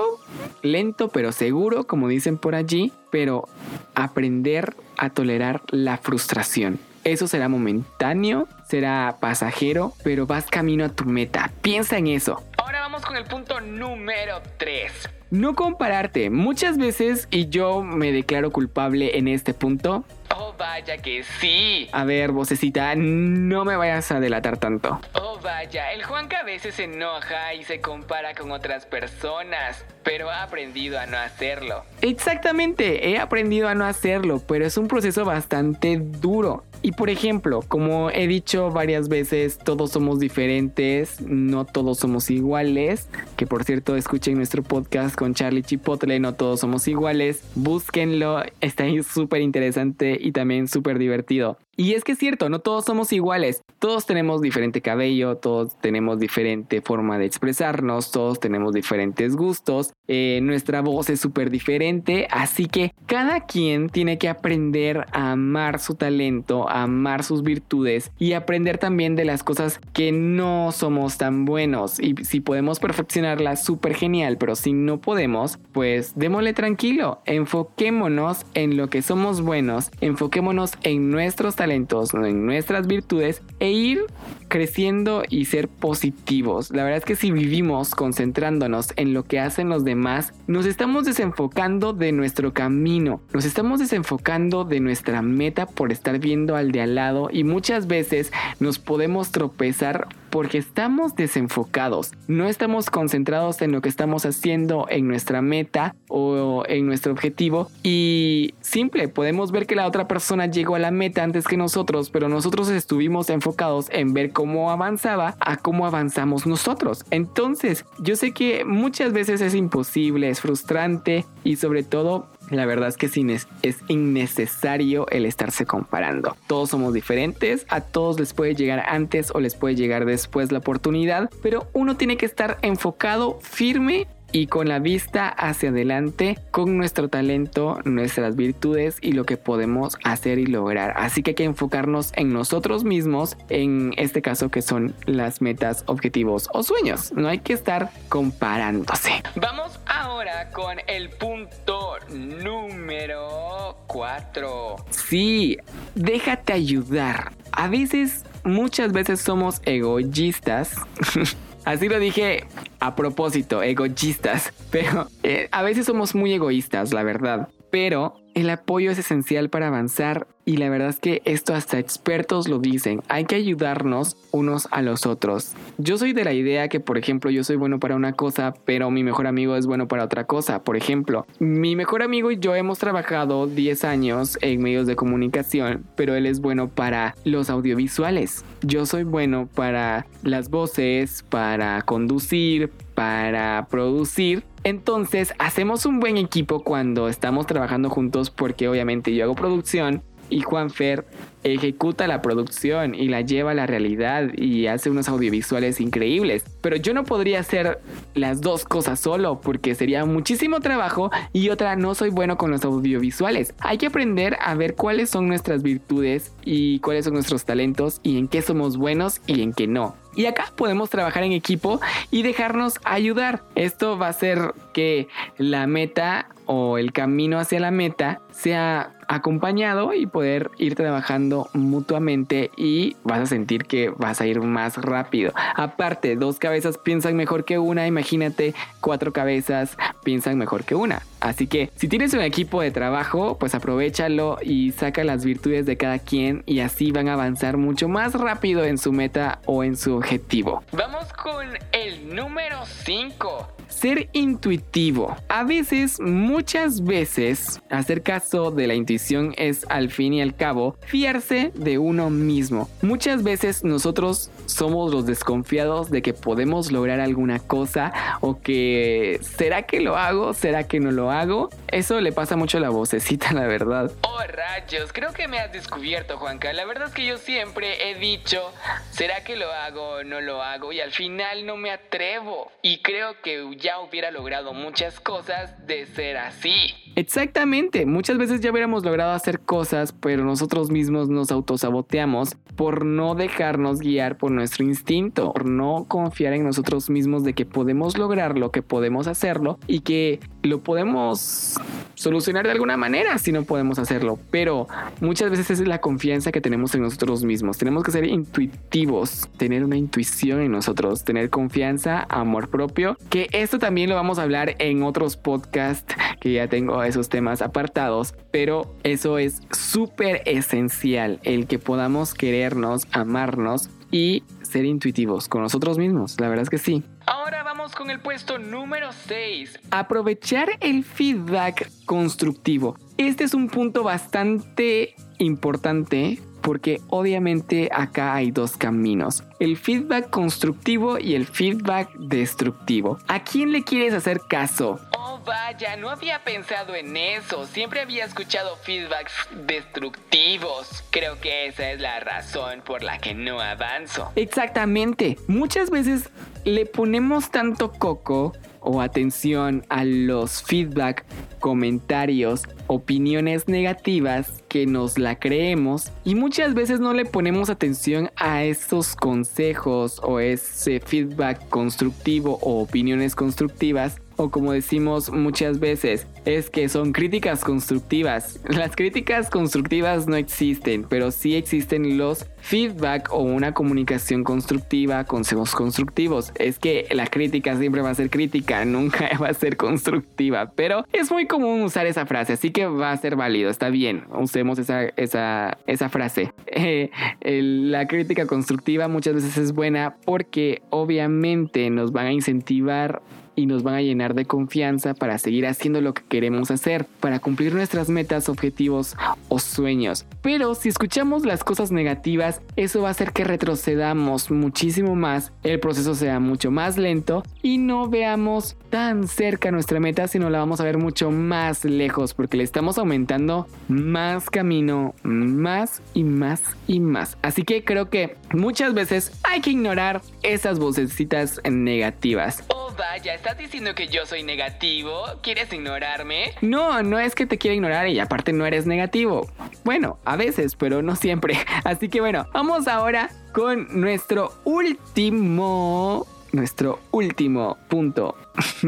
lento 0.62 1.10
pero 1.10 1.34
seguro, 1.34 1.86
como 1.86 2.08
dicen 2.08 2.38
por 2.38 2.56
allí, 2.56 2.94
pero 3.12 3.50
aprender 3.96 4.76
a 4.98 5.10
tolerar 5.10 5.62
la 5.72 5.98
frustración. 5.98 6.80
Eso 7.04 7.28
será 7.28 7.50
momentáneo, 7.50 8.48
será 8.68 9.18
pasajero, 9.20 9.94
pero 10.04 10.26
vas 10.26 10.46
camino 10.46 10.86
a 10.86 10.90
tu 10.90 11.04
meta. 11.04 11.52
Piensa 11.62 11.98
en 11.98 12.08
eso. 12.08 12.42
Ahora 12.58 12.80
vamos 12.80 13.06
con 13.06 13.18
el 13.18 13.26
punto 13.26 13.60
número 13.60 14.42
3. 14.58 14.92
No 15.32 15.56
compararte. 15.56 16.30
Muchas 16.30 16.78
veces, 16.78 17.28
y 17.30 17.50
yo 17.50 17.82
me 17.84 18.14
declaro 18.14 18.52
culpable 18.52 19.18
en 19.18 19.28
este 19.28 19.54
punto, 19.54 20.06
Oh, 20.36 20.47
vaya 20.58 20.98
que 20.98 21.24
sí. 21.24 21.88
A 21.92 22.04
ver, 22.04 22.32
vocecita, 22.32 22.96
no 22.96 23.66
me 23.66 23.76
vayas 23.76 24.12
a 24.12 24.20
delatar 24.20 24.58
tanto. 24.58 25.00
Oh, 25.14 25.40
vaya, 25.42 25.92
el 25.94 26.04
Juanca 26.04 26.40
a 26.40 26.44
veces 26.44 26.76
se 26.76 26.86
enoja 26.86 27.54
y 27.54 27.64
se 27.64 27.80
compara 27.82 28.34
con 28.34 28.52
otras 28.52 28.86
personas, 28.86 29.86
pero 30.04 30.30
ha 30.30 30.44
aprendido 30.44 31.00
a 31.00 31.06
no 31.06 31.18
hacerlo. 31.18 31.84
Exactamente, 32.02 33.10
he 33.10 33.18
aprendido 33.18 33.68
a 33.68 33.76
no 33.76 33.86
hacerlo, 33.86 34.42
pero 34.48 34.66
es 34.66 34.78
un 34.78 34.88
proceso 34.88 35.26
bastante 35.26 35.98
duro. 35.98 36.64
Y 36.82 36.92
por 36.92 37.10
ejemplo, 37.10 37.62
como 37.68 38.12
he 38.12 38.28
dicho 38.28 38.70
varias 38.70 39.10
veces, 39.10 39.58
todos 39.58 39.92
somos 39.92 40.20
diferentes, 40.20 41.22
no 41.22 41.66
todos 41.66 41.98
somos 41.98 42.30
iguales. 42.30 43.10
Que 43.36 43.48
por 43.48 43.64
cierto, 43.64 43.96
escuchen 43.96 44.36
nuestro 44.36 44.64
podcast 44.64 45.16
con 45.16 45.34
Charlie 45.34 45.64
Chipotle, 45.64 46.20
no 46.20 46.36
todos 46.36 46.60
somos 46.60 46.88
iguales. 46.88 47.44
Búsquenlo, 47.56 48.44
está 48.62 48.86
súper 49.04 49.42
interesante 49.42 50.18
y 50.20 50.32
también 50.32 50.47
súper 50.68 50.98
divertido. 51.00 51.58
Y 51.80 51.94
es 51.94 52.04
que 52.04 52.14
es 52.14 52.18
cierto, 52.18 52.50
no 52.50 52.58
todos 52.58 52.86
somos 52.86 53.14
iguales. 53.14 53.62
Todos 53.78 54.08
tenemos 54.08 54.42
diferente 54.42 54.82
cabello, 54.82 55.38
todos 55.38 55.80
tenemos 55.80 56.18
diferente 56.18 56.82
forma 56.82 57.20
de 57.20 57.26
expresarnos, 57.26 58.10
todos 58.10 58.40
tenemos 58.40 58.74
diferentes 58.74 59.36
gustos, 59.36 59.94
eh, 60.08 60.40
nuestra 60.42 60.82
voz 60.82 61.12
es 61.12 61.20
súper 61.20 61.52
diferente, 61.52 62.28
así 62.32 62.66
que 62.66 62.96
cada 63.06 63.42
quien 63.42 63.90
tiene 63.90 64.18
que 64.18 64.30
aprender 64.30 65.06
a 65.12 65.34
amar 65.34 65.78
su 65.78 65.94
talento, 65.94 66.68
a 66.68 66.82
amar 66.82 67.24
sus 67.24 67.44
virtudes 67.44 68.12
y 68.18 68.34
aprender 68.34 68.80
también 68.80 69.16
de 69.16 69.26
las 69.26 69.44
cosas 69.44 69.80
que 69.94 70.12
no 70.12 70.72
somos 70.72 71.20
tan 71.20 71.46
buenos. 71.46 72.00
Y 72.00 72.16
si 72.24 72.40
podemos 72.40 72.80
perfeccionarlas, 72.80 73.64
súper 73.64 73.94
genial, 73.94 74.40
pero 74.40 74.56
si 74.56 74.74
no 74.74 75.00
podemos, 75.00 75.60
pues 75.74 76.14
démosle 76.16 76.54
tranquilo, 76.54 77.22
enfoquémonos 77.26 78.48
en 78.56 78.76
lo 78.76 78.90
que 78.90 79.04
somos 79.04 79.42
buenos, 79.42 79.92
enfoquémonos 80.02 80.72
en 80.82 81.12
nuestros 81.12 81.56
talentos 81.56 81.67
en 81.72 82.46
nuestras 82.46 82.88
virtudes 82.88 83.42
e 83.60 83.72
ir 83.72 84.06
creciendo 84.48 85.24
y 85.30 85.46
ser 85.46 85.68
positivos. 85.68 86.72
La 86.72 86.84
verdad 86.84 87.00
es 87.00 87.06
que 87.06 87.16
si 87.16 87.32
vivimos 87.32 87.96
concentrándonos 87.96 88.94
en 88.96 89.14
lo 89.14 89.24
que 89.24 89.40
hacen 89.40 89.70
los 89.70 89.84
demás, 89.84 90.34
nos 90.48 90.66
estamos 90.66 91.06
desenfocando 91.06 91.94
de 91.94 92.12
nuestro 92.12 92.54
camino, 92.54 93.22
nos 93.34 93.46
estamos 93.46 93.80
desenfocando 93.80 94.64
de 94.64 94.80
nuestra 94.80 95.22
meta 95.22 95.66
por 95.66 95.92
estar 95.92 96.20
viendo 96.20 96.56
al 96.56 96.72
de 96.72 96.82
al 96.82 96.96
lado 96.96 97.30
y 97.32 97.44
muchas 97.44 97.88
veces 97.88 98.32
nos 98.60 98.80
podemos 98.80 99.32
tropezar 99.32 100.08
porque 100.30 100.58
estamos 100.58 101.16
desenfocados, 101.16 102.12
no 102.28 102.48
estamos 102.48 102.90
concentrados 102.90 103.62
en 103.62 103.72
lo 103.72 103.82
que 103.82 103.90
estamos 103.90 104.26
haciendo 104.26 104.86
en 104.90 105.08
nuestra 105.08 105.42
meta 105.42 105.96
o 106.10 106.64
en 106.68 106.86
nuestro 106.86 107.14
objetivo 107.14 107.70
y 107.82 108.54
simple, 108.62 109.08
podemos 109.08 109.52
ver 109.52 109.66
que 109.66 109.76
la 109.76 109.88
otra 109.88 110.08
persona 110.08 110.46
llegó 110.46 110.76
a 110.76 110.80
la 110.80 110.92
meta 110.92 111.24
antes 111.24 111.48
que 111.48 111.58
nosotros, 111.58 112.10
pero 112.10 112.30
nosotros 112.30 112.70
estuvimos 112.70 113.30
enfocados 113.30 113.88
en 113.92 114.14
ver 114.14 114.32
cómo 114.38 114.70
avanzaba 114.70 115.36
a 115.40 115.58
cómo 115.58 115.88
avanzamos 115.88 116.46
nosotros. 116.46 117.06
Entonces, 117.10 117.86
yo 117.98 118.16
sé 118.16 118.34
que 118.34 118.66
muchas 118.66 119.12
veces 119.12 119.42
es 119.42 119.56
imposible, 119.56 120.30
es 120.30 120.42
frustrante 120.42 121.26
y 121.44 121.56
sobre 121.56 121.82
todo 121.82 122.28
la 122.52 122.68
verdad 122.68 122.90
es 122.90 122.98
que 122.98 123.08
es 123.08 123.80
innecesario 123.88 125.08
el 125.10 125.26
estarse 125.26 125.66
comparando. 125.66 126.38
Todos 126.46 126.70
somos 126.70 126.94
diferentes, 126.94 127.66
a 127.68 127.82
todos 127.82 128.20
les 128.20 128.36
puede 128.36 128.54
llegar 128.54 128.84
antes 128.88 129.32
o 129.34 129.40
les 129.40 129.56
puede 129.56 129.74
llegar 129.74 130.06
después 130.06 130.52
la 130.52 130.60
oportunidad, 130.60 131.32
pero 131.42 131.66
uno 131.74 131.98
tiene 131.98 132.16
que 132.18 132.28
estar 132.28 132.60
enfocado, 132.62 133.40
firme 133.42 134.06
y 134.32 134.48
con 134.48 134.68
la 134.68 134.80
vista 134.80 135.30
hacia 135.30 135.70
adelante 135.70 136.38
con 136.52 136.78
nuestro 136.78 137.10
talento, 137.10 137.80
nuestras 137.86 138.36
virtudes 138.36 138.98
y 139.02 139.14
lo 139.14 139.26
que 139.26 139.38
podemos 139.38 139.98
hacer 140.04 140.40
y 140.40 140.46
lograr. 140.46 140.94
Así 140.98 141.24
que 141.24 141.32
hay 141.32 141.36
que 141.36 141.44
enfocarnos 141.44 142.12
en 142.16 142.34
nosotros 142.34 142.84
mismos, 142.84 143.38
en 143.50 143.94
este 143.98 144.22
caso 144.22 144.50
que 144.50 144.62
son 144.62 144.94
las 145.06 145.42
metas, 145.42 145.84
objetivos 145.88 146.50
o 146.54 146.64
sueños. 146.64 147.12
No 147.14 147.28
hay 147.28 147.40
que 147.40 147.54
estar 147.54 147.90
comparándose. 148.10 149.24
Vamos 149.36 149.80
ahora 149.86 150.50
con 150.52 150.78
el 150.88 151.10
punto 151.10 151.96
número 152.10 153.78
4. 153.88 154.76
Sí, 154.90 155.58
déjate 155.96 156.54
ayudar. 156.54 157.32
A 157.52 157.68
veces, 157.68 158.26
muchas 158.44 158.92
veces 158.92 159.22
somos 159.22 159.62
egoístas. 159.66 160.76
Así 161.66 161.90
lo 161.90 162.00
dije 162.00 162.46
a 162.88 162.96
propósito, 162.96 163.62
egoístas. 163.62 164.54
Pero 164.72 165.08
eh, 165.24 165.50
a 165.52 165.62
veces 165.62 165.86
somos 165.86 166.16
muy 166.16 166.34
egoístas, 166.34 166.94
la 166.94 167.04
verdad. 167.04 167.50
Pero 167.70 168.16
el 168.38 168.52
apoyo 168.52 168.92
es 168.92 169.00
esencial 169.00 169.50
para 169.50 169.66
avanzar 169.68 170.28
y 170.46 170.58
la 170.58 170.70
verdad 170.70 170.90
es 170.90 171.00
que 171.00 171.24
esto 171.26 171.56
hasta 171.56 171.80
expertos 171.80 172.48
lo 172.48 172.60
dicen. 172.60 173.02
Hay 173.10 173.26
que 173.26 173.36
ayudarnos 173.36 174.16
unos 174.32 174.68
a 174.70 174.84
los 174.84 175.08
otros. 175.08 175.56
Yo 175.80 175.98
soy 175.98 176.14
de 176.14 176.24
la 176.24 176.34
idea 176.34 176.70
que, 176.70 176.80
por 176.80 177.00
ejemplo, 177.00 177.32
yo 177.32 177.44
soy 177.44 177.56
bueno 177.56 177.80
para 177.80 177.96
una 177.96 178.14
cosa, 178.14 178.54
pero 178.64 178.92
mi 178.92 179.04
mejor 179.04 179.26
amigo 179.26 179.56
es 179.56 179.66
bueno 179.66 179.88
para 179.88 180.04
otra 180.04 180.26
cosa. 180.26 180.64
Por 180.64 180.78
ejemplo, 180.78 181.26
mi 181.40 181.76
mejor 181.76 182.04
amigo 182.04 182.30
y 182.30 182.38
yo 182.38 182.54
hemos 182.54 182.78
trabajado 182.78 183.48
10 183.48 183.84
años 183.84 184.38
en 184.42 184.62
medios 184.62 184.86
de 184.86 184.96
comunicación, 184.96 185.84
pero 185.96 186.14
él 186.14 186.28
es 186.28 186.40
bueno 186.40 186.68
para 186.68 187.16
los 187.24 187.50
audiovisuales. 187.50 188.46
Yo 188.62 188.86
soy 188.86 189.04
bueno 189.04 189.50
para 189.54 190.06
las 190.22 190.50
voces, 190.50 191.26
para 191.28 191.82
conducir, 191.82 192.70
para 192.94 193.68
producir. 193.70 194.44
Entonces 194.68 195.34
hacemos 195.40 195.86
un 195.86 196.02
buen 196.02 196.18
equipo 196.18 196.62
cuando 196.62 197.08
estamos 197.08 197.48
trabajando 197.48 197.90
juntos 197.90 198.30
porque 198.30 198.68
obviamente 198.68 199.16
yo 199.16 199.24
hago 199.24 199.34
producción 199.34 200.04
y 200.30 200.42
Juan 200.42 200.70
Fer 200.70 201.06
ejecuta 201.44 202.08
la 202.08 202.22
producción 202.22 202.96
y 202.96 203.08
la 203.08 203.22
lleva 203.22 203.52
a 203.52 203.54
la 203.54 203.66
realidad 203.66 204.30
y 204.36 204.68
hace 204.68 204.90
unos 204.90 205.08
audiovisuales 205.08 205.80
increíbles. 205.80 206.44
Pero 206.62 206.76
yo 206.76 206.94
no 206.94 207.04
podría 207.04 207.40
hacer 207.40 207.80
las 208.16 208.42
dos 208.42 208.66
cosas 208.66 209.00
solo 209.00 209.40
porque 209.42 209.76
sería 209.76 210.06
muchísimo 210.06 210.60
trabajo 210.60 211.12
y 211.34 211.50
otra 211.50 211.76
no 211.76 211.96
soy 211.96 212.10
bueno 212.10 212.38
con 212.38 212.52
los 212.52 212.66
audiovisuales. 212.66 213.54
Hay 213.60 213.78
que 213.78 213.88
aprender 213.88 214.38
a 214.42 214.56
ver 214.56 214.76
cuáles 214.76 215.10
son 215.10 215.28
nuestras 215.28 215.64
virtudes 215.64 216.34
y 216.44 216.80
cuáles 216.80 217.06
son 217.06 217.14
nuestros 217.14 217.46
talentos 217.46 218.00
y 218.04 218.18
en 218.18 218.28
qué 218.28 218.42
somos 218.42 218.78
buenos 218.78 219.22
y 219.28 219.42
en 219.42 219.54
qué 219.54 219.68
no. 219.68 219.96
Y 220.16 220.26
acá 220.26 220.52
podemos 220.56 220.90
trabajar 220.90 221.24
en 221.24 221.32
equipo 221.32 221.80
y 222.10 222.24
dejarnos 222.24 222.80
ayudar. 222.84 223.44
Esto 223.54 224.00
va 224.00 224.08
a 224.08 224.10
hacer 224.10 224.56
que 224.74 225.08
la 225.38 225.68
meta 225.68 226.30
o 226.48 226.80
el 226.80 226.92
camino 226.92 227.38
hacia 227.38 227.60
la 227.60 227.70
meta 227.70 228.22
sea 228.32 228.97
acompañado 229.08 229.94
y 229.94 230.06
poder 230.06 230.52
ir 230.58 230.76
trabajando 230.76 231.50
mutuamente 231.54 232.52
y 232.58 232.96
vas 233.04 233.20
a 233.20 233.26
sentir 233.26 233.66
que 233.66 233.90
vas 233.90 234.22
a 234.22 234.28
ir 234.28 234.42
más 234.42 234.78
rápido. 234.78 235.34
Aparte, 235.56 236.16
dos 236.16 236.40
cabezas 236.40 236.78
piensan 236.78 237.16
mejor 237.16 237.46
que 237.46 237.58
una, 237.58 237.88
imagínate 237.88 238.54
cuatro 238.82 239.14
cabezas 239.14 239.78
piensan 240.04 240.38
mejor 240.38 240.64
que 240.64 240.76
una. 240.76 241.02
Así 241.20 241.48
que 241.48 241.72
si 241.76 241.88
tienes 241.88 242.14
un 242.14 242.22
equipo 242.22 242.62
de 242.62 242.72
trabajo, 242.72 243.38
pues 243.40 243.56
aprovechalo 243.56 244.38
y 244.42 244.72
saca 244.72 245.04
las 245.04 245.26
virtudes 245.26 245.66
de 245.66 245.78
cada 245.78 246.00
quien 246.00 246.44
y 246.46 246.60
así 246.60 246.92
van 246.92 247.08
a 247.08 247.14
avanzar 247.14 247.58
mucho 247.58 247.88
más 247.88 248.14
rápido 248.14 248.66
en 248.66 248.78
su 248.78 248.92
meta 248.92 249.40
o 249.46 249.64
en 249.64 249.78
su 249.78 249.96
objetivo. 249.96 250.64
Vamos 250.72 251.12
con 251.14 251.48
el 251.72 252.16
número 252.16 252.66
5 252.66 253.48
ser 253.68 254.10
intuitivo. 254.14 255.16
A 255.28 255.44
veces, 255.44 256.00
muchas 256.00 256.84
veces, 256.84 257.62
hacer 257.70 258.02
caso 258.02 258.50
de 258.50 258.66
la 258.66 258.74
intuición 258.74 258.97
es 259.38 259.66
al 259.70 259.90
fin 259.90 260.14
y 260.14 260.22
al 260.22 260.36
cabo 260.36 260.76
fiarse 260.82 261.52
de 261.56 261.78
uno 261.78 262.10
mismo. 262.10 262.70
Muchas 262.82 263.24
veces 263.24 263.64
nosotros 263.64 264.30
somos 264.46 264.92
los 264.92 265.06
desconfiados 265.06 265.90
de 265.90 266.02
que 266.02 266.14
podemos 266.14 266.72
lograr 266.72 267.00
alguna 267.00 267.40
cosa 267.40 267.92
o 268.22 268.42
que 268.42 269.20
¿será 269.22 269.64
que 269.64 269.82
lo 269.82 269.98
hago? 269.98 270.34
¿Será 270.34 270.68
que 270.68 270.80
no 270.80 270.92
lo 270.92 271.12
hago? 271.12 271.50
Eso 271.68 272.00
le 272.02 272.12
pasa 272.12 272.36
mucho 272.36 272.58
a 272.58 272.62
la 272.62 272.70
vocecita, 272.70 273.32
la 273.34 273.48
verdad. 273.48 273.92
Oh 274.02 274.18
rayos, 274.28 274.92
creo 274.94 275.14
que 275.14 275.28
me 275.28 275.40
has 275.40 275.52
descubierto, 275.52 276.18
Juanca. 276.18 276.54
La 276.54 276.66
verdad 276.66 276.88
es 276.88 276.94
que 276.94 277.06
yo 277.06 277.18
siempre 277.18 277.90
he 277.90 277.96
dicho, 277.96 278.54
¿será 278.92 279.24
que 279.24 279.36
lo 279.36 279.52
hago 279.52 279.90
o 279.90 280.04
no 280.04 280.22
lo 280.22 280.42
hago? 280.42 280.72
Y 280.72 280.80
al 280.80 280.92
final 280.92 281.46
no 281.46 281.58
me 281.58 281.72
atrevo. 281.72 282.52
Y 282.62 282.82
creo 282.82 283.22
que 283.22 283.46
ya 283.58 283.80
hubiera 283.80 284.12
logrado 284.12 284.54
muchas 284.54 285.00
cosas 285.00 285.66
de 285.68 285.86
ser 285.88 286.18
así. 286.18 286.87
Exactamente, 286.98 287.86
muchas 287.86 288.18
veces 288.18 288.42
ya 288.42 288.50
hubiéramos 288.50 288.84
logrado 288.84 289.12
hacer 289.12 289.40
cosas, 289.40 289.92
pero 289.92 290.26
nosotros 290.26 290.72
mismos 290.72 291.10
nos 291.10 291.30
autosaboteamos 291.30 292.34
por 292.56 292.86
no 292.86 293.14
dejarnos 293.14 293.82
guiar 293.82 294.18
por 294.18 294.32
nuestro 294.32 294.66
instinto, 294.66 295.32
por 295.32 295.46
no 295.46 295.86
confiar 295.88 296.34
en 296.34 296.44
nosotros 296.44 296.90
mismos 296.90 297.24
de 297.24 297.34
que 297.34 297.46
podemos 297.46 298.00
lograrlo, 298.00 298.50
que 298.50 298.64
podemos 298.64 299.06
hacerlo 299.06 299.60
y 299.68 299.82
que 299.82 300.20
lo 300.42 300.62
podemos 300.62 301.60
solucionar 301.94 302.46
de 302.46 302.52
alguna 302.52 302.78
manera 302.78 303.20
si 303.20 303.32
no 303.32 303.44
podemos 303.44 303.78
hacerlo. 303.78 304.18
Pero 304.32 304.68
muchas 305.00 305.30
veces 305.30 305.52
es 305.52 305.68
la 305.68 305.82
confianza 305.82 306.32
que 306.32 306.42
tenemos 306.42 306.74
en 306.74 306.82
nosotros 306.82 307.24
mismos. 307.24 307.60
Tenemos 307.60 307.84
que 307.84 307.92
ser 307.92 308.06
intuitivos, 308.06 309.30
tener 309.38 309.64
una 309.64 309.78
intuición 309.78 310.42
en 310.42 310.52
nosotros, 310.52 311.04
tener 311.04 311.30
confianza, 311.30 312.08
amor 312.10 312.50
propio, 312.50 312.98
que 313.12 313.28
esto 313.34 313.60
también 313.60 313.88
lo 313.88 313.96
vamos 313.96 314.18
a 314.18 314.24
hablar 314.24 314.56
en 314.58 314.82
otros 314.82 315.16
podcasts 315.16 315.96
que 316.20 316.34
ya 316.34 316.48
tengo 316.48 316.87
esos 316.88 317.10
temas 317.10 317.42
apartados, 317.42 318.16
pero 318.32 318.74
eso 318.84 319.18
es 319.18 319.42
súper 319.52 320.22
esencial, 320.26 321.20
el 321.24 321.48
que 321.48 321.60
podamos 321.60 322.14
querernos, 322.14 322.88
amarnos 322.92 323.70
y 323.92 324.24
ser 324.42 324.66
intuitivos 324.66 325.28
con 325.28 325.42
nosotros 325.42 325.78
mismos. 325.78 326.20
La 326.20 326.30
verdad 326.30 326.44
es 326.44 326.50
que 326.50 326.58
sí. 326.58 326.84
Ahora 327.06 327.44
vamos 327.44 327.74
con 327.74 327.90
el 327.90 328.00
puesto 328.00 328.38
número 328.38 328.92
6. 328.92 329.60
Aprovechar 329.72 330.50
el 330.60 330.84
feedback 330.84 331.70
constructivo. 331.86 332.76
Este 332.98 333.24
es 333.24 333.34
un 333.34 333.50
punto 333.50 333.84
bastante 333.84 334.96
importante 335.20 336.20
porque 336.42 336.80
obviamente 336.88 337.70
acá 337.74 338.14
hay 338.14 338.32
dos 338.32 338.56
caminos, 338.56 339.24
el 339.40 339.58
feedback 339.58 340.10
constructivo 340.10 340.98
y 340.98 341.16
el 341.16 341.26
feedback 341.26 341.94
destructivo. 341.98 343.00
¿A 343.08 343.24
quién 343.24 343.52
le 343.52 343.64
quieres 343.64 343.94
hacer 343.94 344.22
caso? 344.30 344.80
Vaya, 345.28 345.76
no 345.76 345.90
había 345.90 346.24
pensado 346.24 346.74
en 346.74 346.96
eso. 346.96 347.46
Siempre 347.48 347.82
había 347.82 348.06
escuchado 348.06 348.56
feedbacks 348.56 349.12
destructivos. 349.46 350.86
Creo 350.90 351.20
que 351.20 351.48
esa 351.48 351.70
es 351.72 351.82
la 351.82 352.00
razón 352.00 352.62
por 352.66 352.82
la 352.82 352.98
que 353.00 353.14
no 353.14 353.42
avanzo. 353.42 354.10
Exactamente. 354.16 355.18
Muchas 355.28 355.70
veces 355.70 356.10
le 356.46 356.66
ponemos 356.66 357.30
tanto 357.30 357.74
coco 357.74 358.32
o 358.62 358.80
atención 358.80 359.66
a 359.68 359.84
los 359.84 360.42
feedback, 360.44 361.04
comentarios, 361.42 362.44
opiniones 362.68 363.50
negativas 363.50 364.44
que 364.48 364.66
nos 364.66 364.98
la 364.98 365.20
creemos 365.20 365.92
y 366.06 366.16
muchas 366.16 366.54
veces 366.54 366.80
no 366.80 366.94
le 366.94 367.04
ponemos 367.04 367.50
atención 367.50 368.12
a 368.16 368.46
esos 368.46 368.96
consejos 368.96 370.00
o 370.04 370.22
ese 370.22 370.80
feedback 370.80 371.50
constructivo 371.50 372.40
o 372.42 372.62
opiniones 372.62 373.14
constructivas 373.14 374.00
o 374.18 374.30
como 374.30 374.52
decimos 374.52 375.12
muchas 375.12 375.60
veces, 375.60 376.08
es 376.26 376.50
que 376.50 376.68
son 376.70 376.92
críticas 376.92 377.44
constructivas. 377.44 378.40
Las 378.50 378.76
críticas 378.76 379.30
constructivas 379.30 380.08
no 380.08 380.16
existen, 380.16 380.86
pero 380.90 381.12
sí 381.12 381.36
existen 381.36 381.98
los 381.98 382.26
feedback 382.40 383.10
o 383.12 383.22
una 383.22 383.54
comunicación 383.54 384.24
constructiva, 384.24 385.04
consejos 385.06 385.54
constructivos. 385.54 386.32
Es 386.36 386.60
que 386.60 386.88
la 386.92 387.08
crítica 387.08 387.56
siempre 387.58 387.82
va 387.82 387.92
a 387.92 387.96
ser 387.96 388.10
crítica, 388.10 388.66
nunca 388.66 389.10
va 389.22 389.30
a 389.30 389.34
ser 389.34 389.58
constructiva, 389.58 390.52
pero 390.56 390.86
es 390.92 391.12
muy 391.12 391.28
común 391.28 391.62
usar 391.62 391.86
esa 391.86 392.06
frase, 392.06 392.34
así 392.34 392.52
que 392.52 392.66
va 392.66 392.92
a 392.92 392.98
ser 392.98 393.16
válido, 393.16 393.50
está 393.50 393.70
bien, 393.70 394.06
usemos 394.18 394.60
esa, 394.60 394.86
esa, 394.98 395.58
esa 395.68 395.90
frase. 395.90 396.34
Eh, 396.60 396.90
la 397.22 397.88
crítica 397.88 398.26
constructiva 398.26 398.88
muchas 398.88 399.14
veces 399.14 399.38
es 399.38 399.52
buena 399.54 399.96
porque 400.06 400.62
obviamente 400.70 401.70
nos 401.70 401.92
van 401.92 402.08
a 402.08 402.12
incentivar 402.12 403.02
y 403.38 403.46
nos 403.46 403.64
van 403.64 403.76
a 403.76 403.82
llenar 403.82 404.16
de 404.16 404.26
confianza 404.26 404.96
para 404.96 405.18
seguir 405.20 405.46
haciendo 405.48 405.80
lo 405.80 405.94
que 405.94 406.04
queremos 406.04 406.52
hacer, 406.52 406.86
para 407.00 407.20
cumplir 407.20 407.54
nuestras 407.54 407.88
metas, 407.88 408.28
objetivos 408.28 408.98
o 409.30 409.40
sueños. 409.40 410.06
Pero 410.22 410.56
si 410.56 410.70
escuchamos 410.70 411.26
las 411.26 411.44
cosas 411.44 411.72
negativas, 411.72 412.42
eso 412.56 412.82
va 412.82 412.90
a 412.90 412.92
hacer 412.92 413.14
que 413.14 413.24
retrocedamos 413.24 414.32
muchísimo 414.32 414.96
más, 414.96 415.32
el 415.44 415.60
proceso 415.60 415.94
sea 415.94 416.20
mucho 416.20 416.52
más 416.52 416.78
lento 416.78 417.24
y 417.42 417.60
no 417.60 417.88
veamos 417.88 418.58
tan 418.70 419.08
cerca 419.08 419.52
nuestra 419.52 419.80
meta, 419.80 420.08
sino 420.08 420.30
la 420.30 420.40
vamos 420.40 420.60
a 420.60 420.64
ver 420.64 420.78
mucho 420.78 421.12
más 421.12 421.64
lejos 421.64 422.14
porque 422.14 422.38
le 422.38 422.44
estamos 422.44 422.78
aumentando 422.78 423.48
más 423.68 424.30
camino, 424.30 424.96
más 425.04 425.82
y 425.94 426.04
más 426.04 426.42
y 426.68 426.80
más. 426.80 427.18
Así 427.22 427.44
que 427.44 427.64
creo 427.64 427.90
que 427.90 428.18
muchas 428.34 428.74
veces 428.74 429.12
hay 429.24 429.42
que 429.42 429.52
ignorar 429.52 430.02
esas 430.24 430.58
vocecitas 430.58 431.40
negativas. 431.50 432.44
Oh, 432.50 432.74
vaya, 432.78 433.16
¿estás 433.28 433.44
diciendo 433.44 433.76
que 433.76 433.90
yo 433.90 434.06
soy 434.06 434.24
negativo? 434.24 435.04
¿Quieres 435.22 435.52
ignorarme? 435.52 436.34
No, 436.40 436.82
no 436.82 436.98
es 436.98 437.14
que 437.14 437.26
te 437.26 437.38
quiera 437.38 437.56
ignorar 437.56 437.90
y 437.90 438.00
aparte 438.00 438.32
no 438.32 438.46
eres 438.46 438.66
negativo. 438.66 439.30
Bueno, 439.66 440.00
a 440.06 440.16
veces, 440.16 440.56
pero 440.56 440.82
no 440.82 440.96
siempre. 440.96 441.38
Así 441.66 441.90
que 441.90 442.00
bueno, 442.00 442.26
vamos 442.32 442.70
ahora 442.70 443.10
con 443.34 443.82
nuestro 443.82 444.32
último 444.46 446.08
nuestro 446.32 446.80
último 446.92 447.58
punto. 447.68 448.16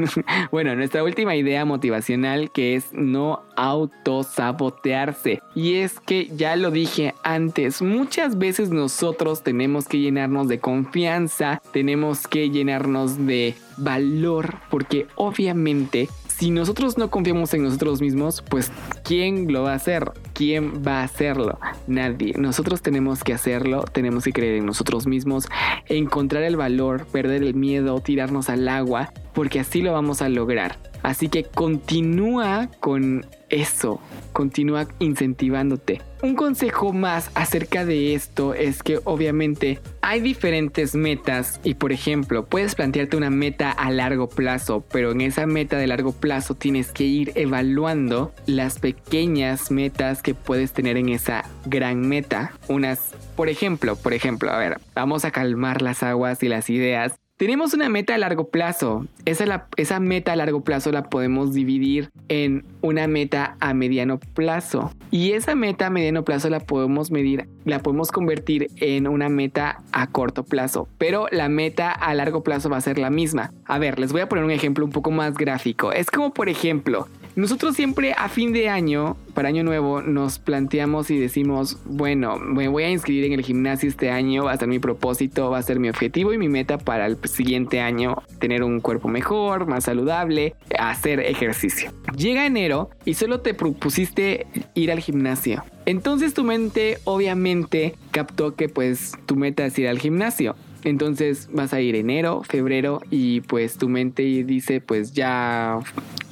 bueno, 0.52 0.76
nuestra 0.76 1.04
última 1.04 1.36
idea 1.36 1.66
motivacional 1.66 2.52
que 2.52 2.76
es 2.76 2.92
no 2.92 3.44
autosabotearse. 3.56 5.42
Y 5.56 5.76
es 5.76 6.00
que 6.00 6.28
ya 6.36 6.56
lo 6.56 6.72
dije 6.72 7.14
antes, 7.24 7.82
muchas 7.82 8.38
veces 8.38 8.70
nosotros 8.70 9.44
tenemos 9.44 9.88
que 9.88 10.00
llenarnos 10.00 10.48
de 10.48 10.60
confianza, 10.60 11.62
tenemos 11.72 12.28
que 12.28 12.50
llenarnos 12.50 13.26
de 13.26 13.56
valor, 13.78 14.56
porque 14.70 15.08
obviamente 15.16 16.10
si 16.40 16.52
nosotros 16.52 16.98
no 16.98 17.12
confiamos 17.12 17.54
en 17.54 17.64
nosotros 17.64 18.00
mismos, 18.00 18.42
pues 18.42 18.72
¿quién 19.04 19.52
lo 19.52 19.64
va 19.64 19.74
a 19.74 19.76
hacer? 19.76 20.14
¿Quién 20.32 20.82
va 20.88 21.02
a 21.02 21.04
hacerlo? 21.04 21.60
Nadie. 21.86 22.34
Nosotros 22.38 22.82
tenemos 22.82 23.26
que 23.26 23.34
hacerlo, 23.34 23.84
tenemos 23.92 24.24
que 24.24 24.32
creer 24.32 24.56
en 24.56 24.66
nosotros 24.66 25.06
mismos, 25.06 25.50
encontrar 25.88 26.44
el 26.44 26.56
valor, 26.56 27.06
perder 27.08 27.44
el 27.44 27.56
miedo, 27.56 28.00
tirarnos 28.00 28.50
al 28.50 28.70
agua, 28.70 29.12
porque 29.34 29.60
así 29.60 29.82
lo 29.82 29.94
vamos 29.94 30.22
a 30.22 30.30
lograr. 30.30 30.78
Así 31.04 31.30
que 31.30 31.44
continúa 31.44 32.70
con 32.80 33.26
eso, 33.50 34.00
continúa 34.34 34.88
incentivándote. 35.00 36.02
Un 36.22 36.36
consejo 36.36 36.92
más 36.92 37.32
acerca 37.34 37.86
de 37.86 38.14
esto 38.14 38.54
es 38.54 38.84
que 38.84 39.00
obviamente 39.06 39.80
hay 40.02 40.20
diferentes 40.20 40.94
metas 40.94 41.62
y 41.64 41.76
por 41.76 41.94
ejemplo 41.94 42.46
puedes 42.46 42.76
plantearte 42.76 43.16
una 43.16 43.30
meta 43.30 43.72
a 43.72 43.90
largo 43.92 44.28
plazo, 44.28 44.84
pero 44.92 45.12
en 45.12 45.22
esa 45.22 45.46
meta 45.46 45.78
de 45.78 45.88
largo 45.88 46.12
plazo 46.12 46.56
tienes 46.56 46.92
que 46.92 47.06
ir 47.06 47.32
evaluando 47.36 48.34
las 48.46 48.80
pequeñas 48.80 49.72
metas 49.72 50.22
que 50.22 50.34
puedes 50.34 50.74
tener 50.74 50.98
en 50.98 51.10
esa 51.10 51.46
gran 51.66 52.02
meta. 52.02 52.52
Unas, 52.68 53.16
por 53.38 53.48
ejemplo, 53.48 53.96
por 53.96 54.14
ejemplo, 54.14 54.52
a 54.52 54.58
ver, 54.58 54.80
vamos 54.94 55.24
a 55.24 55.32
calmar 55.32 55.82
las 55.82 56.04
aguas 56.04 56.44
y 56.44 56.50
las 56.50 56.70
ideas 56.70 57.14
tenemos 57.40 57.74
una 57.74 57.88
meta 57.88 58.16
a 58.16 58.18
largo 58.18 58.50
plazo. 58.50 59.06
Esa, 59.24 60.00
meta 60.02 60.34
a 60.34 60.36
largo 60.36 60.62
plazo 60.62 60.92
la 60.92 61.04
podemos 61.04 61.54
dividir 61.54 62.10
en 62.28 62.66
una 62.82 63.08
meta 63.08 63.56
a 63.62 63.74
mediano 63.74 64.20
plazo. 64.20 64.92
Y 65.10 65.32
esa 65.32 65.56
meta 65.56 65.88
a 65.88 65.90
mediano 65.90 66.26
plazo 66.26 66.50
la 66.50 66.60
podemos 66.60 67.12
medir, 67.12 67.48
la 67.64 67.80
podemos 67.80 68.12
convertir 68.12 68.68
en 68.76 69.08
una 69.08 69.30
meta 69.30 69.82
a 69.94 70.08
corto 70.08 70.44
plazo. 70.44 70.90
Pero 70.98 71.28
la 71.32 71.48
meta 71.48 71.92
a 71.92 72.14
largo 72.14 72.44
plazo 72.44 72.70
va 72.70 72.76
a 72.76 72.82
ser 72.82 73.00
la 73.00 73.10
misma. 73.10 73.52
A 73.64 73.80
ver, 73.80 74.00
les 74.00 74.12
voy 74.12 74.20
a 74.20 74.28
poner 74.28 74.44
un 74.44 74.52
ejemplo 74.52 74.84
un 74.84 74.92
poco 74.92 75.10
más 75.10 75.36
gráfico. 75.36 75.94
Es 75.94 76.12
como, 76.12 76.34
por 76.34 76.50
ejemplo, 76.50 77.08
nosotros 77.36 77.76
siempre 77.76 78.14
a 78.18 78.30
fin 78.30 78.54
de 78.54 78.70
año, 78.70 79.16
para 79.34 79.50
año 79.50 79.64
nuevo, 79.64 80.02
nos 80.02 80.40
planteamos 80.40 81.10
y 81.12 81.18
decimos, 81.18 81.78
bueno, 81.86 82.38
me 82.38 82.68
voy 82.68 82.84
a 82.84 82.90
inscribir 82.90 83.26
en 83.26 83.34
el 83.34 83.42
gimnasio 83.42 83.88
este 83.88 84.10
año, 84.10 84.46
va 84.46 84.52
a 84.52 84.58
ser 84.58 84.68
mi 84.68 84.80
propósito, 84.80 85.50
va 85.50 85.60
a 85.60 85.64
ser 85.64 85.80
mi 85.80 85.90
objetivo 85.90 86.34
y 86.34 86.38
mi 86.38 86.50
meta 86.50 86.78
para 86.78 87.06
el 87.06 87.18
siguiente 87.30 87.80
año, 87.80 88.22
tener 88.40 88.64
un 88.64 88.82
cuerpo 88.82 89.08
mejor, 89.08 89.68
más 89.68 89.86
saludable, 89.86 90.56
hacer 90.78 91.20
ejercicio. 91.20 91.92
Llega 92.16 92.46
enero 92.46 92.90
y 93.06 93.14
solo 93.14 93.42
te 93.42 93.54
propusiste 93.54 94.48
ir 94.74 94.92
al 94.92 95.00
gimnasio. 95.00 95.64
Entonces 95.86 96.34
tu 96.34 96.44
mente 96.44 96.98
obviamente 97.06 97.96
captó 98.12 98.56
que 98.56 98.70
pues 98.70 99.14
tu 99.26 99.36
meta 99.36 99.66
es 99.66 99.78
ir 99.80 99.88
al 99.88 100.00
gimnasio. 100.00 100.56
Entonces 100.84 101.50
vas 101.52 101.74
a 101.74 101.82
ir 101.82 101.96
enero, 101.96 102.44
febrero 102.44 103.02
y 103.10 103.42
pues 103.42 103.78
tu 103.78 103.90
mente 103.90 104.22
dice 104.22 104.82
pues 104.82 105.14
ya 105.14 105.80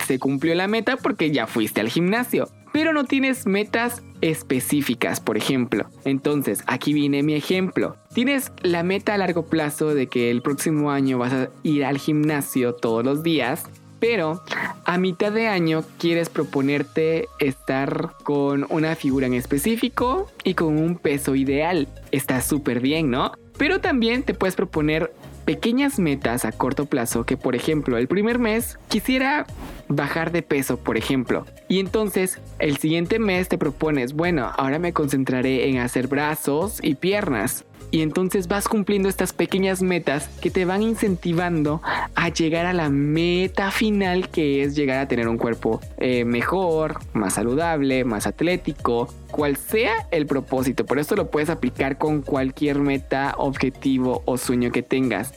se 0.08 0.20
cumplió 0.20 0.56
la 0.56 0.68
meta 0.68 0.98
porque 0.98 1.32
ya 1.32 1.46
fuiste 1.48 1.82
al 1.82 1.90
gimnasio. 1.90 2.50
Pero 2.72 2.94
no 2.94 3.04
tienes 3.04 3.46
metas 3.46 4.04
específicas, 4.22 5.20
por 5.20 5.38
ejemplo. 5.38 5.90
Entonces, 6.06 6.64
aquí 6.68 6.94
viene 6.94 7.24
mi 7.24 7.34
ejemplo. 7.34 7.98
Tienes 8.14 8.52
la 8.62 8.84
meta 8.84 9.14
a 9.14 9.18
largo 9.18 9.46
plazo 9.46 9.94
de 9.94 10.08
que 10.08 10.32
el 10.32 10.42
próximo 10.42 10.92
año 10.92 11.18
vas 11.18 11.34
a 11.34 11.50
ir 11.64 11.86
al 11.86 11.98
gimnasio 11.98 12.74
todos 12.74 13.04
los 13.04 13.24
días, 13.24 13.64
pero 14.00 14.42
a 14.86 14.98
mitad 14.98 15.32
de 15.32 15.48
año 15.48 15.84
quieres 15.98 16.30
proponerte 16.30 17.28
estar 17.40 18.14
con 18.24 18.66
una 18.70 18.96
figura 18.96 19.28
en 19.28 19.34
específico 19.34 20.32
y 20.44 20.54
con 20.54 20.78
un 20.78 20.98
peso 20.98 21.36
ideal. 21.36 21.88
Está 22.12 22.42
súper 22.42 22.80
bien, 22.80 23.10
¿no? 23.10 23.32
Pero 23.58 23.82
también 23.82 24.24
te 24.24 24.36
puedes 24.36 24.56
proponer 24.56 25.12
pequeñas 25.48 25.98
metas 25.98 26.44
a 26.44 26.52
corto 26.52 26.88
plazo 26.88 27.24
que 27.24 27.38
por 27.38 27.56
ejemplo 27.56 27.98
el 27.98 28.10
primer 28.10 28.38
mes 28.38 28.78
quisiera 28.90 29.46
bajar 29.88 30.34
de 30.34 30.42
peso 30.42 30.76
por 30.76 30.98
ejemplo 30.98 31.46
y 31.70 31.80
entonces 31.80 32.42
el 32.60 32.76
siguiente 32.76 33.18
mes 33.18 33.48
te 33.48 33.58
propones 33.58 34.12
bueno 34.12 34.52
ahora 34.58 34.78
me 34.78 34.92
concentraré 34.92 35.70
en 35.70 35.78
hacer 35.78 36.10
brazos 36.10 36.80
y 36.84 36.96
piernas 36.96 37.64
y 37.92 38.02
entonces 38.02 38.48
vas 38.48 38.68
cumpliendo 38.68 39.08
estas 39.08 39.34
pequeñas 39.34 39.82
metas 39.82 40.28
que 40.42 40.52
te 40.52 40.66
van 40.66 40.82
incentivando 40.82 41.82
a 42.16 42.30
llegar 42.30 42.66
a 42.66 42.74
la 42.74 42.90
meta 42.90 43.72
final 43.72 44.30
que 44.30 44.64
es 44.64 44.76
llegar 44.76 45.00
a 45.00 45.08
tener 45.08 45.28
un 45.28 45.38
cuerpo 45.38 45.80
eh, 45.98 46.26
mejor, 46.26 47.00
más 47.14 47.36
saludable, 47.36 48.04
más 48.04 48.28
atlético, 48.28 49.08
cual 49.32 49.56
sea 49.56 50.08
el 50.12 50.26
propósito. 50.26 50.86
Por 50.86 51.00
esto 51.00 51.16
lo 51.16 51.32
puedes 51.32 51.50
aplicar 51.50 51.98
con 51.98 52.22
cualquier 52.22 52.80
meta, 52.80 53.36
objetivo 53.38 54.22
o 54.26 54.38
sueño 54.38 54.72
que 54.72 54.84
tengas. 54.84 55.37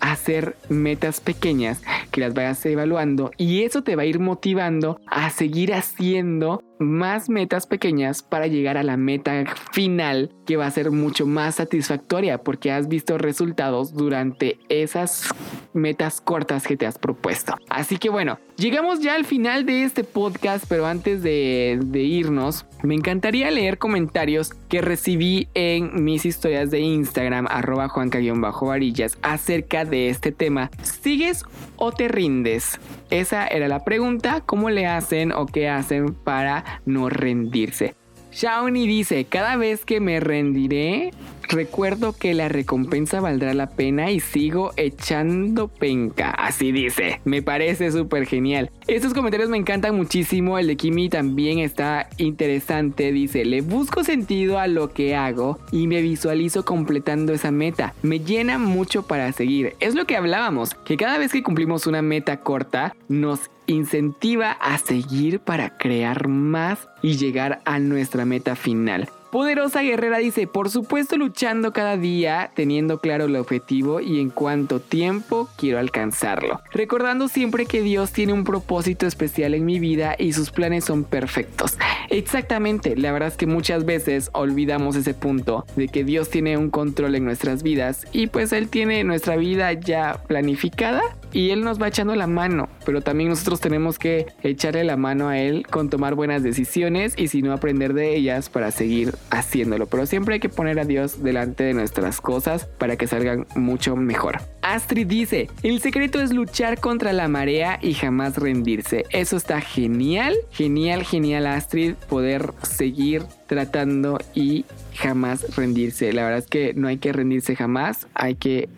Hacer 0.00 0.56
metas 0.68 1.20
pequeñas 1.20 1.82
que 2.10 2.20
las 2.20 2.34
vayas 2.34 2.64
evaluando 2.66 3.30
y 3.36 3.62
eso 3.62 3.82
te 3.82 3.96
va 3.96 4.02
a 4.02 4.06
ir 4.06 4.18
motivando 4.18 5.00
a 5.06 5.30
seguir 5.30 5.74
haciendo 5.74 6.62
más 6.78 7.28
metas 7.28 7.66
pequeñas 7.66 8.22
para 8.22 8.46
llegar 8.46 8.76
a 8.76 8.82
la 8.82 8.96
meta 8.96 9.44
final 9.72 10.30
que 10.46 10.56
va 10.56 10.66
a 10.66 10.70
ser 10.70 10.90
mucho 10.90 11.26
más 11.26 11.56
satisfactoria 11.56 12.38
porque 12.38 12.70
has 12.70 12.88
visto 12.88 13.18
resultados 13.18 13.92
durante 13.92 14.58
esas 14.68 15.28
metas 15.72 16.20
cortas 16.20 16.66
que 16.66 16.76
te 16.76 16.86
has 16.86 16.98
propuesto. 16.98 17.54
Así 17.68 17.98
que 17.98 18.08
bueno, 18.08 18.38
llegamos 18.56 19.00
ya 19.00 19.14
al 19.14 19.24
final 19.24 19.66
de 19.66 19.84
este 19.84 20.04
podcast, 20.04 20.64
pero 20.68 20.86
antes 20.86 21.22
de, 21.22 21.78
irnos, 21.92 22.66
me 22.82 22.94
encantaría 22.94 23.50
leer 23.50 23.78
comentarios 23.78 24.54
que 24.68 24.80
recibí 24.80 25.48
en 25.54 26.04
mis 26.04 26.24
historias 26.24 26.70
de 26.70 26.80
Instagram, 26.80 27.46
arroba 27.48 27.88
juanca-varillas, 27.88 29.18
acerca 29.22 29.84
de 29.88 30.08
este 30.08 30.32
tema. 30.32 30.70
¿Sigues 30.82 31.44
o 31.76 31.92
te 31.92 32.08
rindes? 32.08 32.78
Esa 33.10 33.46
era 33.46 33.68
la 33.68 33.84
pregunta, 33.84 34.42
¿cómo 34.44 34.70
le 34.70 34.86
hacen 34.86 35.32
o 35.32 35.46
qué 35.46 35.68
hacen 35.68 36.14
para 36.14 36.82
no 36.86 37.08
rendirse? 37.08 37.94
Shawnee 38.32 38.86
dice, 38.86 39.24
cada 39.24 39.56
vez 39.56 39.84
que 39.84 40.00
me 40.00 40.20
rendiré, 40.20 41.10
recuerdo 41.48 42.12
que 42.12 42.34
la 42.34 42.48
recompensa 42.48 43.20
valdrá 43.20 43.54
la 43.54 43.70
pena 43.70 44.10
y 44.10 44.20
sigo 44.20 44.72
echando 44.76 45.68
penca. 45.68 46.30
Así 46.30 46.72
dice, 46.72 47.20
me 47.24 47.42
parece 47.42 47.90
súper 47.90 48.26
genial. 48.26 48.70
Estos 48.86 49.14
comentarios 49.14 49.50
me 49.50 49.56
encantan 49.56 49.96
muchísimo, 49.96 50.58
el 50.58 50.66
de 50.66 50.76
Kimi 50.76 51.08
también 51.08 51.58
está 51.58 52.08
interesante, 52.18 53.12
dice, 53.12 53.44
le 53.44 53.60
busco 53.60 54.04
sentido 54.04 54.58
a 54.58 54.66
lo 54.66 54.92
que 54.92 55.16
hago 55.16 55.58
y 55.72 55.86
me 55.86 56.02
visualizo 56.02 56.64
completando 56.64 57.32
esa 57.32 57.50
meta. 57.50 57.94
Me 58.02 58.20
llena 58.20 58.58
mucho 58.58 59.06
para 59.06 59.32
seguir. 59.32 59.74
Es 59.80 59.94
lo 59.94 60.06
que 60.06 60.16
hablábamos, 60.16 60.74
que 60.74 60.96
cada 60.96 61.18
vez 61.18 61.32
que 61.32 61.42
cumplimos 61.42 61.86
una 61.86 62.02
meta 62.02 62.40
corta, 62.40 62.94
nos 63.08 63.50
incentiva 63.66 64.52
a 64.52 64.78
seguir 64.78 65.40
para 65.40 65.76
crear 65.76 66.28
más 66.28 66.88
y 67.02 67.16
llegar 67.16 67.60
a 67.64 67.78
nuestra 67.78 68.24
meta 68.24 68.56
final. 68.56 69.08
Poderosa 69.30 69.82
Guerrera 69.82 70.18
dice, 70.18 70.46
por 70.46 70.70
supuesto 70.70 71.18
luchando 71.18 71.72
cada 71.72 71.98
día, 71.98 72.50
teniendo 72.54 72.98
claro 72.98 73.26
el 73.26 73.36
objetivo 73.36 74.00
y 74.00 74.20
en 74.20 74.30
cuánto 74.30 74.80
tiempo 74.80 75.50
quiero 75.56 75.78
alcanzarlo. 75.78 76.62
Recordando 76.72 77.28
siempre 77.28 77.66
que 77.66 77.82
Dios 77.82 78.12
tiene 78.12 78.32
un 78.32 78.44
propósito 78.44 79.06
especial 79.06 79.52
en 79.52 79.66
mi 79.66 79.80
vida 79.80 80.16
y 80.18 80.32
sus 80.32 80.50
planes 80.50 80.86
son 80.86 81.04
perfectos. 81.04 81.76
Exactamente, 82.08 82.96
la 82.96 83.12
verdad 83.12 83.28
es 83.28 83.36
que 83.36 83.46
muchas 83.46 83.84
veces 83.84 84.30
olvidamos 84.32 84.96
ese 84.96 85.12
punto 85.12 85.66
de 85.76 85.88
que 85.88 86.04
Dios 86.04 86.30
tiene 86.30 86.56
un 86.56 86.70
control 86.70 87.14
en 87.14 87.24
nuestras 87.26 87.62
vidas 87.62 88.06
y 88.12 88.28
pues 88.28 88.52
Él 88.52 88.70
tiene 88.70 89.04
nuestra 89.04 89.36
vida 89.36 89.74
ya 89.74 90.22
planificada 90.26 91.02
y 91.32 91.50
Él 91.50 91.62
nos 91.62 91.80
va 91.80 91.88
echando 91.88 92.14
la 92.14 92.26
mano, 92.26 92.68
pero 92.84 93.00
también 93.00 93.30
nosotros 93.30 93.60
tenemos 93.60 93.98
que 93.98 94.26
echarle 94.42 94.84
la 94.84 94.96
mano 94.96 95.28
a 95.28 95.38
Él 95.38 95.66
con 95.68 95.90
tomar 95.90 96.14
buenas 96.14 96.42
decisiones 96.42 97.14
y 97.16 97.28
si 97.28 97.42
no 97.42 97.52
aprender 97.52 97.94
de 97.94 98.16
ellas 98.16 98.48
para 98.48 98.70
seguir 98.70 99.14
haciéndolo. 99.30 99.86
Pero 99.86 100.06
siempre 100.06 100.34
hay 100.34 100.40
que 100.40 100.48
poner 100.48 100.78
a 100.78 100.84
Dios 100.84 101.22
delante 101.22 101.64
de 101.64 101.74
nuestras 101.74 102.20
cosas 102.20 102.66
para 102.78 102.96
que 102.96 103.06
salgan 103.06 103.46
mucho 103.54 103.96
mejor. 103.96 104.38
Astrid 104.74 105.06
dice, 105.06 105.48
el 105.62 105.80
secreto 105.80 106.20
es 106.20 106.32
luchar 106.32 106.78
contra 106.80 107.12
la 107.12 107.28
marea 107.28 107.78
y 107.80 107.94
jamás 107.94 108.36
rendirse. 108.36 109.04
Eso 109.10 109.36
está 109.36 109.60
genial, 109.60 110.34
genial, 110.50 111.04
genial 111.04 111.46
Astrid, 111.46 111.94
poder 112.08 112.52
seguir 112.62 113.22
tratando 113.46 114.18
y 114.34 114.64
jamás 114.94 115.56
rendirse. 115.56 116.12
La 116.12 116.24
verdad 116.24 116.40
es 116.40 116.46
que 116.46 116.74
no 116.74 116.88
hay 116.88 116.98
que 116.98 117.12
rendirse 117.12 117.56
jamás, 117.56 118.06
hay 118.14 118.34
que 118.34 118.68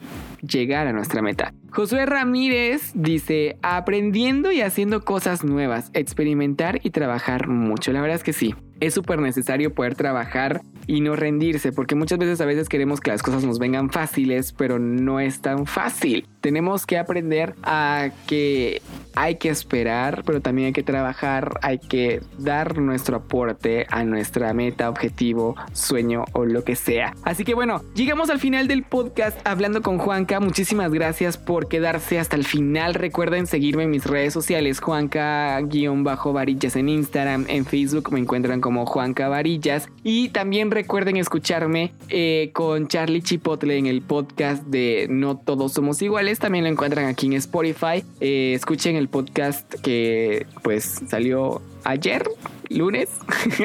llegar 0.42 0.86
a 0.86 0.92
nuestra 0.92 1.22
meta. 1.22 1.52
Josué 1.72 2.06
Ramírez 2.06 2.92
dice, 2.94 3.56
aprendiendo 3.62 4.50
y 4.50 4.60
haciendo 4.60 5.04
cosas 5.04 5.44
nuevas, 5.44 5.90
experimentar 5.92 6.80
y 6.82 6.90
trabajar 6.90 7.48
mucho. 7.48 7.92
La 7.92 8.00
verdad 8.00 8.16
es 8.16 8.24
que 8.24 8.32
sí, 8.32 8.54
es 8.80 8.94
súper 8.94 9.20
necesario 9.20 9.74
poder 9.74 9.94
trabajar 9.94 10.62
y 10.86 11.00
no 11.00 11.14
rendirse, 11.14 11.72
porque 11.72 11.94
muchas 11.94 12.18
veces 12.18 12.40
a 12.40 12.46
veces 12.46 12.68
queremos 12.68 13.00
que 13.00 13.10
las 13.10 13.22
cosas 13.22 13.44
nos 13.44 13.58
vengan 13.58 13.90
fáciles, 13.90 14.52
pero 14.52 14.78
no 14.78 15.20
es 15.20 15.40
tan 15.40 15.66
fácil. 15.66 16.26
Tenemos 16.40 16.86
que 16.86 16.98
aprender 16.98 17.54
a 17.62 18.10
que 18.26 18.82
hay 19.14 19.36
que 19.36 19.48
esperar, 19.48 20.22
pero 20.24 20.40
también 20.40 20.66
hay 20.66 20.72
que 20.72 20.82
trabajar, 20.82 21.58
hay 21.62 21.78
que 21.78 22.20
dar 22.38 22.78
nuestro 22.78 23.16
aporte 23.16 23.86
a 23.90 24.04
nuestra 24.04 24.52
meta, 24.54 24.88
objetivo, 24.88 25.56
sueño 25.72 26.24
o 26.32 26.44
lo 26.44 26.64
que 26.64 26.76
sea. 26.76 27.14
Así 27.24 27.44
que 27.44 27.54
bueno, 27.54 27.82
llegamos 27.94 28.30
al 28.30 28.38
final 28.38 28.68
del 28.68 28.82
podcast 28.84 29.38
hablando 29.46 29.82
con 29.82 29.98
Juanca. 29.98 30.40
Muchísimas 30.40 30.92
gracias 30.92 31.36
por 31.36 31.68
quedarse 31.68 32.18
hasta 32.18 32.36
el 32.36 32.44
final. 32.44 32.94
Recuerden 32.94 33.46
seguirme 33.46 33.82
en 33.84 33.90
mis 33.90 34.04
redes 34.06 34.32
sociales, 34.32 34.80
Juanca-Varillas 34.80 36.76
en 36.76 36.88
Instagram, 36.88 37.46
en 37.48 37.64
Facebook 37.64 38.10
me 38.12 38.20
encuentran 38.20 38.60
como 38.60 38.86
Juanca 38.86 39.28
Varillas. 39.28 39.88
Y 40.02 40.30
también 40.30 40.70
recuerden 40.70 41.16
escucharme 41.16 41.92
eh, 42.08 42.50
con 42.52 42.88
Charlie 42.88 43.22
Chipotle 43.22 43.76
en 43.76 43.86
el 43.86 44.02
podcast 44.02 44.64
de 44.66 45.06
No 45.10 45.36
Todos 45.36 45.72
Somos 45.72 46.00
Iguales. 46.02 46.29
También 46.38 46.64
lo 46.64 46.70
encuentran 46.70 47.06
aquí 47.06 47.26
en 47.26 47.34
Spotify. 47.34 48.04
Eh, 48.20 48.52
escuchen 48.54 48.96
el 48.96 49.08
podcast 49.08 49.74
que 49.82 50.46
pues 50.62 51.00
salió 51.08 51.60
ayer, 51.84 52.28
lunes, 52.68 53.08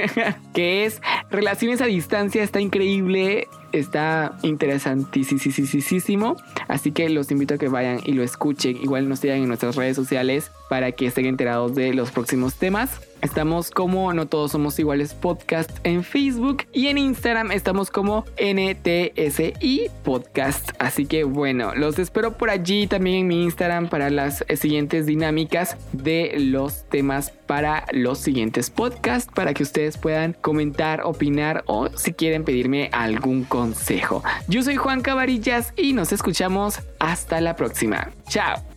que 0.53 0.85
es 0.85 1.01
Relaciones 1.29 1.81
a 1.81 1.85
Distancia, 1.85 2.43
está 2.43 2.59
increíble, 2.59 3.47
está 3.71 4.37
interesantísimo, 4.41 6.35
así 6.67 6.91
que 6.91 7.09
los 7.09 7.31
invito 7.31 7.55
a 7.55 7.57
que 7.57 7.67
vayan 7.67 7.99
y 8.05 8.13
lo 8.13 8.23
escuchen, 8.23 8.77
igual 8.77 9.09
nos 9.09 9.19
sigan 9.19 9.37
en 9.37 9.47
nuestras 9.47 9.75
redes 9.75 9.95
sociales 9.95 10.51
para 10.69 10.91
que 10.93 11.07
estén 11.07 11.25
enterados 11.25 11.75
de 11.75 11.93
los 11.93 12.11
próximos 12.11 12.55
temas. 12.55 13.01
Estamos 13.25 13.71
como 13.71 14.13
No 14.13 14.27
Todos 14.27 14.51
Somos 14.51 14.77
Iguales 14.77 15.15
Podcast 15.15 15.71
en 15.83 16.03
Facebook 16.03 16.67
y 16.71 16.89
en 16.89 16.99
Instagram 16.99 17.51
estamos 17.51 17.89
como 17.89 18.23
NTSI 18.39 19.89
Podcast. 20.03 20.69
Así 20.77 21.07
que 21.07 21.23
bueno, 21.23 21.73
los 21.73 21.97
espero 21.97 22.37
por 22.37 22.51
allí 22.51 22.85
también 22.85 23.21
en 23.21 23.27
mi 23.27 23.43
Instagram 23.43 23.89
para 23.89 24.11
las 24.11 24.45
siguientes 24.57 25.07
dinámicas 25.07 25.75
de 25.91 26.35
los 26.37 26.87
temas 26.87 27.31
para 27.31 27.87
los 27.93 28.19
siguientes 28.19 28.69
podcasts 28.69 29.31
para 29.33 29.55
que 29.55 29.63
ustedes 29.63 29.97
puedan 29.97 30.33
comentar, 30.33 31.01
opinar 31.03 31.63
o 31.65 31.89
si 31.97 32.13
quieren 32.13 32.43
pedirme 32.43 32.91
algún 32.91 33.43
consejo. 33.43 34.23
Yo 34.47 34.61
soy 34.61 34.75
Juan 34.75 35.01
Cabarillas 35.01 35.73
y 35.75 35.93
nos 35.93 36.13
escuchamos 36.13 36.81
hasta 36.99 37.41
la 37.41 37.55
próxima. 37.55 38.11
Chao. 38.29 38.74